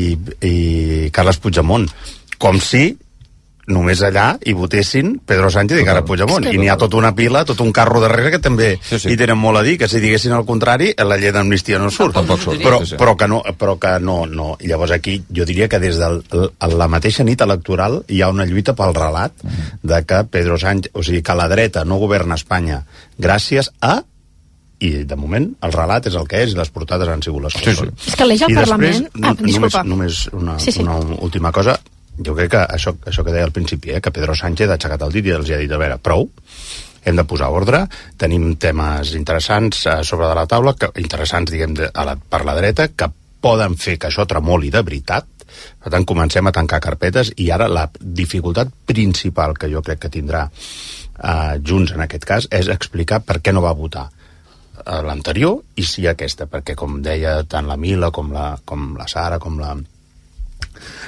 [0.47, 1.89] i Carles Puigdemont.
[2.39, 2.97] Com si
[3.73, 6.49] només allà hi votessin Pedro Sánchez i Carles Puigdemont.
[6.51, 9.13] I n'hi ha tota una pila, tot un carro darrere que també Sí, sí.
[9.13, 12.13] hi tenen molt a dir, que si diguessin el contrari la llei d'amnistia no surt,
[12.19, 14.57] Tampoc surt, però, però que no, però que no, no.
[14.67, 16.11] Llavors aquí jo diria que des de
[16.75, 19.33] la mateixa nit electoral hi ha una lluita pel relat
[19.83, 22.83] de que Pedro Sánchez, o sigui, que la dreta no governa Espanya
[23.19, 24.03] gràcies a
[24.83, 27.55] i de moment el relat és el que és i les portades han sigut les
[27.55, 27.93] que Sí, són.
[28.09, 29.09] És que l'eix al I Parlament...
[29.09, 30.83] després, Ah, no- només, només una, Sí, sí.
[30.83, 31.79] una última cosa.
[32.23, 35.03] Jo crec que això, això que deia al principi eh, que Pedro Sánchez ha aixecat
[35.07, 36.27] el dit i els ha dit a veure, prou,
[37.05, 37.85] hem de posar ordre.
[38.21, 42.43] Tenim temes interessants eh, sobre de la taula, que, interessants diguem de, a la, per
[42.45, 43.09] la dreta, que
[43.43, 45.27] poden fer que això tremoli de veritat.
[45.83, 50.11] Per tant comencem a tancar carpetes i ara la dificultat principal que jo crec que
[50.15, 54.07] tindrà eh, Junts en aquest cas és explicar per què no va votar.
[54.09, 54.22] a
[55.07, 59.39] l'anterior i sí aquesta, perquè com deia tant la Mila com la, com la Sara,
[59.43, 59.75] com la,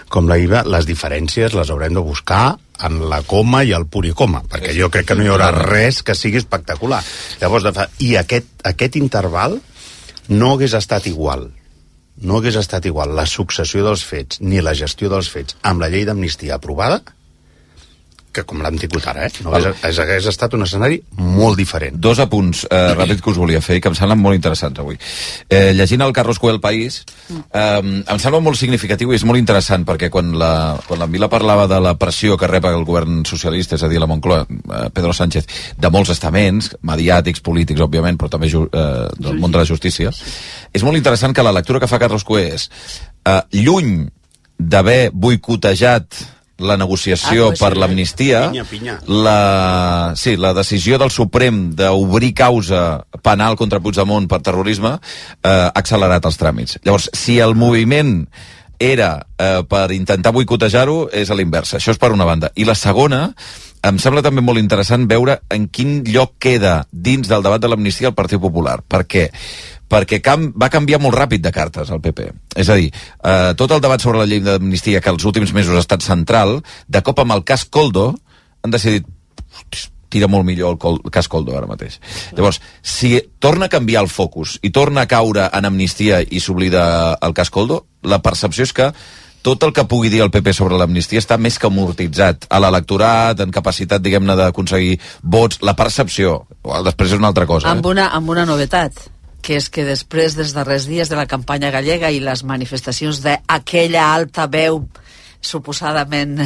[0.09, 4.43] com la IVA, les diferències les haurem de buscar en la coma i el puricoma,
[4.51, 7.03] perquè jo crec que no hi haurà res que sigui espectacular.
[7.43, 7.89] Llavors, de fa...
[8.03, 9.61] i aquest, aquest interval
[10.29, 11.51] no hagués estat igual
[12.22, 15.91] no hagués estat igual la successió dels fets ni la gestió dels fets amb la
[15.91, 17.01] llei d'amnistia aprovada
[18.35, 19.45] que com l'hem tingut ara, eh?
[19.45, 21.97] No hagués, hagués, hagués estat un escenari molt diferent.
[22.03, 24.99] Dos apunts eh, ràpids que us volia fer i que em semblen molt interessants avui.
[25.49, 29.87] Eh, llegint el Carlos Coelho País, eh, em sembla molt significatiu i és molt interessant
[29.89, 30.53] perquè quan la,
[30.89, 34.03] quan la Mila parlava de la pressió que rep el govern socialista, és a dir,
[34.03, 39.09] la Moncloa, eh, Pedro Sánchez, de molts estaments, mediàtics, polítics, òbviament, però també ju, eh,
[39.18, 40.12] del món de la justícia,
[40.74, 42.68] és molt interessant que la lectura que fa Carlos Coelho és
[43.24, 44.05] eh, lluny
[44.59, 46.20] d'haver boicotejat
[46.59, 48.53] la negociació Ah, pues per l'amnistia,
[49.07, 55.73] la, sí, la decisió del Suprem d'obrir causa penal contra Puigdemont per terrorisme eh, ha
[55.75, 56.79] accelerat els tràmits.
[56.85, 58.27] Llavors, si el moviment
[58.79, 61.79] era eh, per intentar boicotejar-ho, és a l'inversa.
[61.79, 62.51] Això és per una banda.
[62.55, 63.29] I la segona,
[63.85, 68.11] em sembla també molt interessant veure en quin lloc queda dins del debat de l'amnistia
[68.11, 68.81] el Partit Popular.
[68.83, 69.29] Per què?
[69.29, 69.31] perquè
[70.23, 72.29] cam va canviar molt ràpid de cartes el PP.
[72.57, 75.75] És a dir, eh, tot el debat sobre la llei d'amnistia que els últims mesos
[75.75, 78.15] ha estat central, de cop amb el cas Coldo
[78.63, 81.99] han decidit "Hosti, tira molt millor el, col, el cas Coldo ara mateix.
[82.37, 86.85] Llavors, si torna a canviar el focus i torna a caure en amnistia i s'oblida
[87.21, 88.93] el cas Coldo, la percepció és que
[89.45, 93.43] tot el que pugui dir el PP sobre l'amnistia està més que amortitzat a l'electorat,
[93.45, 96.47] en capacitat, diguem-ne, d'aconseguir vots, la percepció.
[96.87, 97.69] Després és una altra cosa.
[97.69, 97.91] amb Eh?
[97.91, 99.11] una, amb una novetat
[99.45, 104.07] que és que després dels darrers dies de la campanya gallega i les manifestacions d'aquella
[104.15, 104.81] alta veu
[105.45, 106.41] suposadament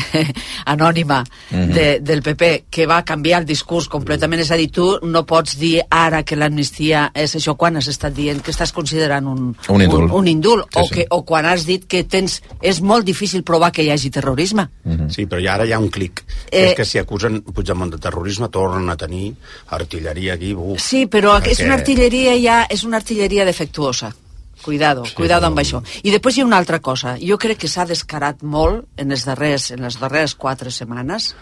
[0.67, 1.73] anònima Mhm.
[1.73, 5.57] de, del PP que va canviar el discurs completament és a dir, tu no pots
[5.59, 9.83] dir ara que l'amnistia és això quan has estat dient que estàs considerant un, Un
[9.83, 10.05] indult.
[10.05, 10.95] un, un indult Sí, o, sí.
[10.95, 14.69] que, o quan has dit que tens, és molt difícil provar que hi hagi terrorisme
[15.09, 16.25] Sí, però ja ara hi ha un clic.
[16.51, 19.35] Eh, és que si acusen Puigdemont de terrorisme tornen a tenir
[19.69, 20.55] artilleria aquí.
[20.55, 24.15] Uf, Sí, però perquè- és una artilleria ja, és una artilleria defectuosa.
[24.63, 25.83] Cuidado, Sí, cuidado amb això.
[26.03, 27.17] I després hi ha una altra cosa.
[27.23, 31.35] Jo crec que s'ha descarat molt en les darrers, en les darreres quatre setmanes,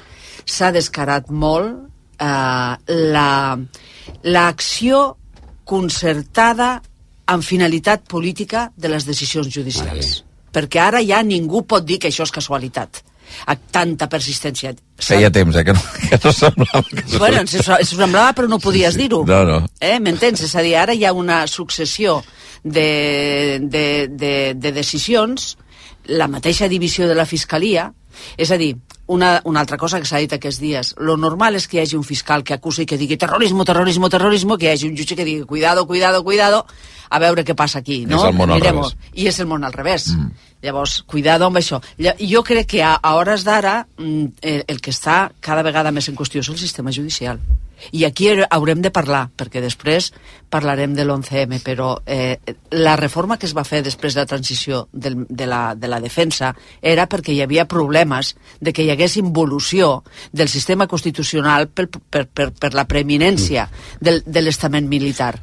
[0.44, 1.88] s'ha descarat molt
[2.20, 3.30] eh, la
[4.22, 5.16] l'acció
[5.66, 6.76] concertada
[7.26, 10.22] amb finalitat política de les decisions judicials.
[10.54, 13.02] Perquè ara ja ningú pot dir que això és casualitat.
[13.46, 14.72] A tanta persistència.
[15.02, 17.56] Feia temps, eh, que no, que no semblava que es Bueno, ens
[17.90, 19.06] semblava, però no podies sí, sí.
[19.06, 19.22] dir-ho.
[19.28, 19.60] No, no.
[19.80, 20.46] Eh, M'entens?
[20.46, 22.20] És a dir, ara hi ha una successió
[22.64, 25.54] de, de, de, de decisions,
[26.06, 27.90] la mateixa divisió de la Fiscalia,
[28.36, 28.74] és a dir,
[29.06, 31.96] una, una altra cosa que s'ha dit aquests dies, lo normal és que hi hagi
[31.98, 35.16] un fiscal que acusi i que digui terrorisme, terrorisme, terrorisme, que hi hagi un jutge
[35.16, 36.64] que digui cuidado, cuidado, cuidado,
[37.08, 38.18] a veure què passa aquí, no?
[38.18, 38.82] És el món al Mirem-ho.
[38.88, 39.12] revés.
[39.14, 40.08] I és el món al revés.
[40.14, 40.32] Mm.
[40.66, 41.78] Llavors, cuidado amb això.
[42.18, 46.08] Jo crec que a, a hores d'ara mm, el, el que està cada vegada més
[46.10, 47.38] en qüestió és el sistema judicial.
[47.92, 50.12] I aquí haure- haurem de parlar, perquè després
[50.50, 52.38] parlarem de l'11M, però eh,
[52.70, 56.00] la reforma que es va fer després de la transició del, de, la, de la
[56.00, 61.88] defensa era perquè hi havia problemes de que hi hagués involució del sistema constitucional per,
[61.90, 63.68] per, per, per la preeminència
[64.00, 65.34] del, de l'estament militar.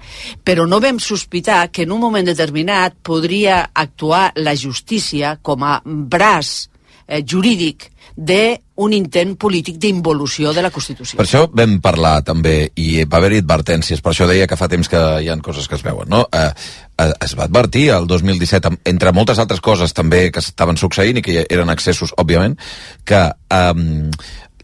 [0.44, 5.82] Però no vam sospitar que en un moment determinat podria actuar la justícia com a
[5.86, 6.70] braç
[7.08, 11.18] eh, jurídic d'un intent polític d'involució de la Constitució.
[11.18, 14.90] Per això vam parlar també, i va haver-hi advertències, per això deia que fa temps
[14.90, 16.28] que hi han coses que es veuen, no?
[16.32, 16.50] Eh,
[16.98, 21.18] eh, es va advertir el 2017, amb- entre moltes altres coses també que estaven succeint
[21.18, 22.58] i que eren excessos, òbviament,
[23.06, 24.10] que eh,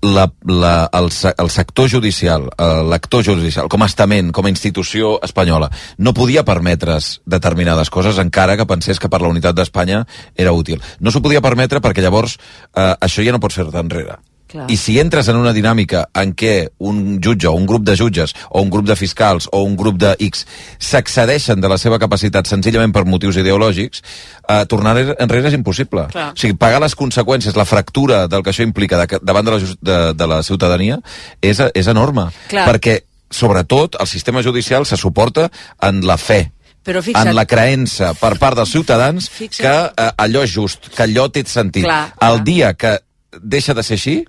[0.01, 5.17] la, la, el, el sector judicial, eh, l'actor judicial, com a estament, com a institució
[5.25, 10.55] espanyola, no podia permetre's determinades coses encara que pensés que per la unitat d'Espanya era
[10.55, 10.81] útil.
[10.99, 12.37] No s'ho podia permetre perquè llavors
[12.75, 14.19] eh, això ja no pot fer-te enrere.
[14.49, 14.65] Clar.
[14.71, 18.33] I si entres en una dinàmica en què un jutge o un grup de jutges
[18.49, 20.45] o un grup de fiscals o un grup de X
[20.81, 24.01] s'accedeixen de la seva capacitat senzillament per motius ideològics,
[24.49, 26.07] eh, tornar enrere és impossible.
[26.09, 26.31] Clar.
[26.33, 29.59] O sigui, pagar les conseqüències, la fractura del que això implica de, davant de la,
[29.81, 30.97] de, de la ciutadania
[31.41, 32.29] és, és enorme.
[32.49, 32.65] Clar.
[32.71, 35.51] Perquè, sobretot, el sistema judicial se suporta
[35.85, 36.47] en la fe
[36.85, 39.61] Però fixa't, en la creença per part dels ciutadans Fixa't.
[39.61, 41.85] que eh, allò és just, que allò té sentit.
[41.85, 42.95] Clar, el dia que
[43.41, 44.25] deixa de ser així,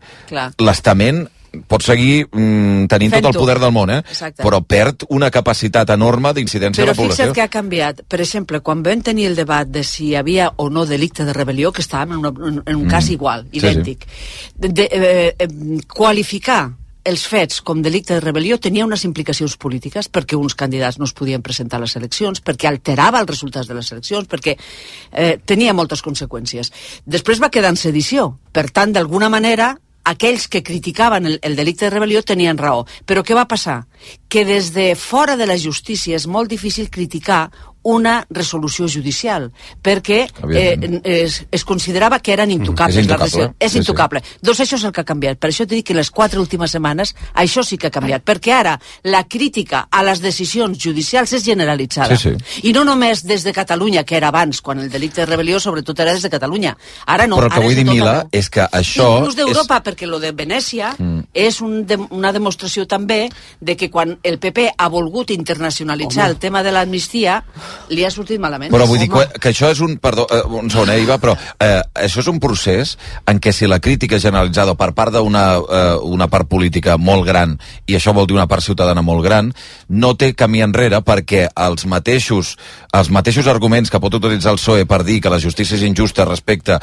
[0.58, 1.26] l'estament
[1.66, 3.96] pot seguir mm, tenint tot el poder del món, eh?
[4.06, 4.38] Exacte.
[4.44, 7.24] però perd una capacitat enorme d'incidència Però a la població.
[7.24, 8.02] fixa't que ha canviat.
[8.06, 11.34] Per exemple, quan vam tenir el debat de si hi havia o no delicte de
[11.34, 12.30] rebel·lió, que estàvem en, una,
[12.64, 12.90] en, un Mm.
[12.90, 13.66] cas igual, Sí, sí.
[13.66, 14.06] idèntic,
[14.54, 15.48] de, de, eh, eh,
[15.88, 16.70] qualificar
[17.04, 21.14] els fets com delicte de rebel·lió tenia unes implicacions polítiques perquè uns candidats no es
[21.16, 25.74] podien presentar a les eleccions, perquè alterava els resultats de les eleccions, perquè eh, tenia
[25.74, 26.72] moltes conseqüències.
[27.06, 28.34] Després va quedar en sedició.
[28.52, 29.72] Per tant, d'alguna manera,
[30.04, 32.84] aquells que criticaven el, el delicte de rebel·lió tenien raó.
[33.06, 33.84] Però què va passar?
[34.28, 37.48] Que des de fora de la justícia és molt difícil criticar
[37.82, 39.50] una resolució judicial,
[39.82, 42.96] perquè eh, es, es considerava que eren intocables.
[42.96, 43.56] És les intocable, resolucions.
[43.58, 43.82] És sí, sí.
[43.84, 44.22] intocable.
[44.42, 45.38] Doncs això és el que ha canviat.
[45.40, 48.52] Per això t'he dit que les quatre últimes setmanes això sí que ha canviat, perquè
[48.52, 52.16] ara la crítica a les decisions judicials és generalitzada.
[52.20, 55.60] Sí, I no només des de Catalunya, que era abans, quan el delicte de rebel·lió
[55.60, 56.76] sobretot era des de Catalunya.
[57.06, 58.28] Ara no, però el que vull és dir, Mila, arreu.
[58.32, 59.08] és que això...
[59.18, 61.20] Inclús d'Europa, perquè lo de Venècia Mm.
[61.34, 63.28] és un de, una demostració també
[63.60, 66.32] de que quan el PP ha volgut internacionalitzar Home.
[66.34, 67.44] el tema de l'amnistia,
[67.90, 68.70] li ha sortit malament.
[68.72, 69.96] Però vull dir que, que això és un...
[69.98, 72.96] Perdó, eh, un segon, eh, Iva, però eh, això és un procés
[73.26, 77.56] en què si la crítica generalitzada per part d'una eh, una part política molt gran,
[77.86, 79.52] i això vol dir una part ciutadana molt gran,
[79.88, 82.56] no té camí enrere perquè els mateixos,
[82.96, 86.24] els mateixos arguments que pot utilitzar el PSOE per dir que la justícia és injusta
[86.24, 86.80] respecte a,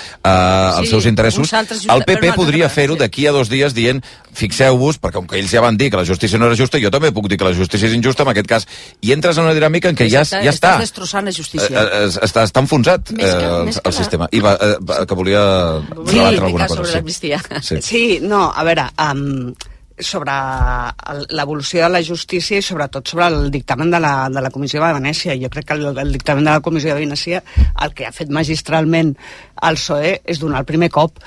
[0.78, 4.02] Sí, als seus interessos, justa- el PP podria fer-ho d'aquí a dos dies dient
[4.38, 6.92] fixeu-vos, perquè com que ells ja van dir que la justícia no era justa, jo
[6.94, 8.68] també puc dir que la justícia és injusta en aquest cas.
[9.02, 10.76] I entres en una dinàmica en què ja, ja està.
[10.78, 11.70] Estàs destrossant la justícia.
[11.84, 14.28] Eh, eh, està, està enfonsat que- eh, el, el la- sistema.
[14.32, 15.42] I va, eh, va, que volia
[15.82, 16.84] Sí, rebatre alguna cosa.
[16.86, 16.98] sobre sí.
[17.62, 17.82] Sí.
[17.82, 19.54] Sí, no, a veure, um,
[19.98, 20.32] sobre
[21.34, 24.94] l'evolució de la justícia i sobretot sobre el dictamen de la, de la Comissió de
[24.94, 25.36] Venècia.
[25.42, 27.44] Jo crec que el, el dictamen de la Comissió de Venècia
[27.84, 29.16] el que ha fet magistralment
[29.62, 31.18] el PSOE és donar el primer cop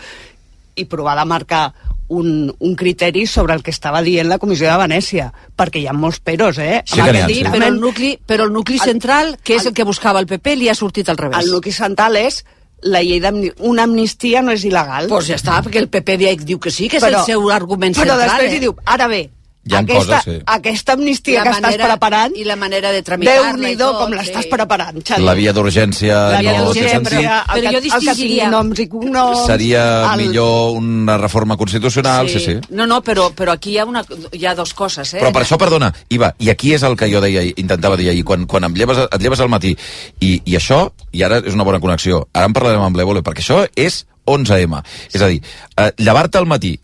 [0.79, 1.65] i provar de marcar
[2.11, 5.95] un, un criteri sobre el que estava dient la Comissió de Venècia, perquè hi ha
[5.95, 6.83] molts peros, eh?
[6.85, 7.45] Sí que n'hi ha, aquest sí.
[7.55, 10.71] Però el nucli, però el nucli central, que és el que buscava el PP, li
[10.71, 11.39] ha sortit al revés.
[11.45, 12.43] El nucli central és
[12.83, 13.67] la llei d'amnistia.
[13.71, 15.11] Una amnistia no és il·legal.
[15.13, 18.17] Pues ja està, perquè el PP diu que sí, que és el seu argument però
[18.17, 18.27] central.
[18.27, 18.57] després eh?
[18.57, 19.23] hi diu, ara bé,
[19.63, 20.43] Hi ha aquesta, coses, sí.
[20.47, 22.33] aquesta amnistia La que manera- estàs preparant...
[22.41, 24.17] I la manera de tramitar-la i Déu-n'hi-do tot, com sí.
[24.17, 25.23] l'estàs preparant, Xavi.
[25.27, 27.19] La via d'urgència La via no té d'urgència, sentit.
[27.21, 29.43] el Però jo el que distingiria- tingui noms i cognoms...
[29.51, 29.83] Seria
[30.15, 32.57] el- millor una reforma constitucional, sí, sí.
[32.71, 34.03] No, no, però, però aquí hi ha, una,
[34.33, 35.21] hi ha dos coses, eh?
[35.21, 38.25] Però per això, perdona, Iva, i aquí és el que jo deia, intentava dir ahir,
[38.25, 39.77] quan, quan em lleves, et lleves al matí,
[40.25, 43.45] i, i això, i ara és una bona connexió, ara en parlarem amb l'Evole, perquè
[43.45, 44.81] això és 11M.
[45.13, 45.43] És a dir,
[45.77, 46.79] eh, llevar-te al matí,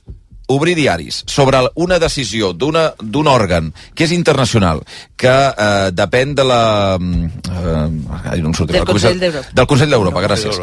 [0.49, 4.83] obrir diaris sobre una decisió d'una- d'un òrgan que és internacional,
[5.17, 6.61] que eh, depèn de la...
[7.01, 9.51] Eh, ai, no em sortirà, Del Consell d'Europa.
[9.53, 10.61] Del Consell d'Europa, gràcies.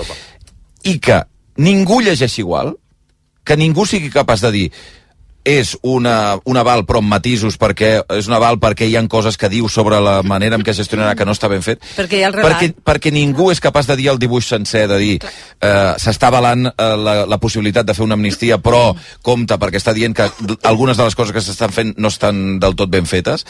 [0.87, 1.21] I que
[1.57, 2.75] ningú llegeix igual,
[3.43, 4.65] que ningú sigui capaç de dir
[5.43, 9.37] és una, un aval però amb matisos perquè és un aval perquè hi han coses
[9.37, 11.81] que diu sobre la manera en què es gestionarà que no està ben fet.
[11.97, 12.53] Perquè hi ha el relat.
[12.53, 16.67] perquè, perquè ningú és capaç de dir el dibuix sencer de dir eh, s'està avalant
[16.69, 20.29] eh, la, la possibilitat de fer una amnistia però compte perquè està dient que
[20.63, 23.43] algunes de les coses que s'estan fent no estan del tot ben fetes.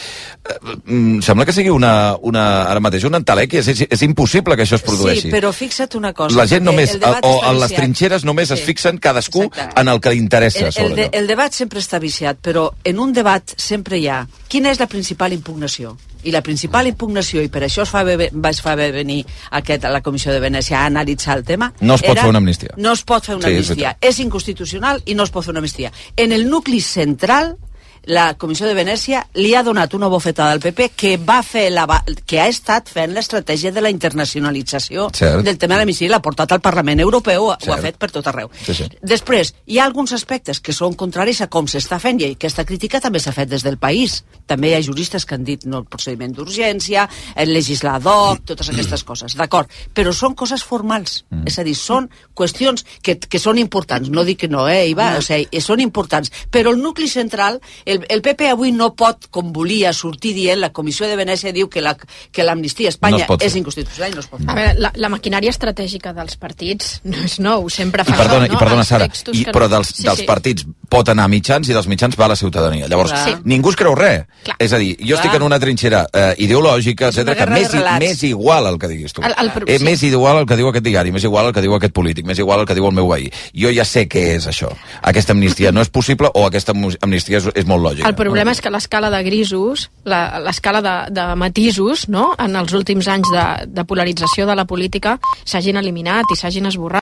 [0.47, 4.57] Eh, mm, sembla que sigui una, una ara mateix un entelec és, és, és impossible
[4.57, 5.27] que això es produeixi.
[5.27, 6.35] Sí, però fixa't una cosa.
[6.37, 8.57] la gent només, el debat o en les trinxeres només Sí.
[8.57, 11.99] es fixen cadascú en el que li interessa El, el, de, el debat sempre està
[11.99, 15.95] viciat, però en un debat sempre hi ha quina és la principal impugnació.
[16.23, 19.25] I la principal impugnació, i per això es fa bé, vaig fa bé venir
[19.59, 21.73] aquest, a la Comissió de Venècia a analitzar el tema...
[21.81, 22.69] No es pot era- fer una amnistia.
[22.77, 23.97] No es pot fer una Sí, és amnistia.
[23.99, 25.91] És, inconstitucional i no es pot fer una amnistia.
[26.15, 27.57] En el nucli central
[28.05, 31.85] la Comissió de Venècia li ha donat una bofetada al PP que va fer la,
[32.27, 35.43] que ha estat fent l'estratègia de la internacionalització Cert.
[35.45, 37.81] del tema de l'amnistia i l'ha portat al Parlament Europeu, ho ha Cert.
[37.81, 38.49] fet per tot arreu.
[38.65, 38.87] Sí, sí.
[39.01, 42.99] Després, hi ha alguns aspectes que són contraris a com s'està fent i aquesta crítica
[42.99, 44.23] també s'ha fet des del país.
[44.47, 49.03] També hi ha juristes que han dit no el procediment d'urgència, el legislador, totes aquestes
[49.03, 49.69] coses, d'acord.
[49.93, 51.47] Però són coses formals, Mm.
[51.47, 54.09] és a dir, són qüestions que, que són importants.
[54.09, 55.17] No dic que no, eh, Iva?
[55.17, 56.31] O sigui, són importants.
[56.51, 57.61] Però el nucli central,
[57.93, 61.69] el, el PP avui no pot, com volia, sortir dient, la Comissió de Venècia diu
[61.69, 61.95] que la-
[62.31, 64.49] que l'amnistia a No Espanya es pot és inconstitucional i no es pot fer.
[64.49, 68.45] A veure, la, la maquinària estratègica dels partits no és nou, sempre I fa perdona,
[68.45, 68.57] això, no?
[68.57, 70.25] i perdona Sara, i, però no- dels, Sí, dels sí.
[70.25, 72.87] partits pot anar a mitjans i dels mitjans va a la ciutadania.
[72.87, 73.35] Llavors, Sí.
[73.45, 74.25] ningú es creu res.
[74.59, 75.35] És a dir, jo estic Clar.
[75.37, 79.13] en una trinxera eh, ideològica, una etc que m'és i- m'és igual el que diguis
[79.13, 79.21] tu.
[79.21, 79.83] El- el eh, sí.
[79.83, 82.39] M'és igual el que diu aquest diari, m'és igual el que diu aquest polític, m'és
[82.39, 83.29] igual el que diu el meu veí.
[83.53, 84.69] Jo ja sé què és això.
[85.01, 88.07] Aquesta amnistia no és possible o aquesta amnistia és, és molt lògica.
[88.09, 92.73] El problema és que l'escala de grisos, la- l'escala de, de matisos, no?, en els
[92.73, 97.01] últims anys de, de polarització de la política s'hagin eliminat i s'hagin esborrat.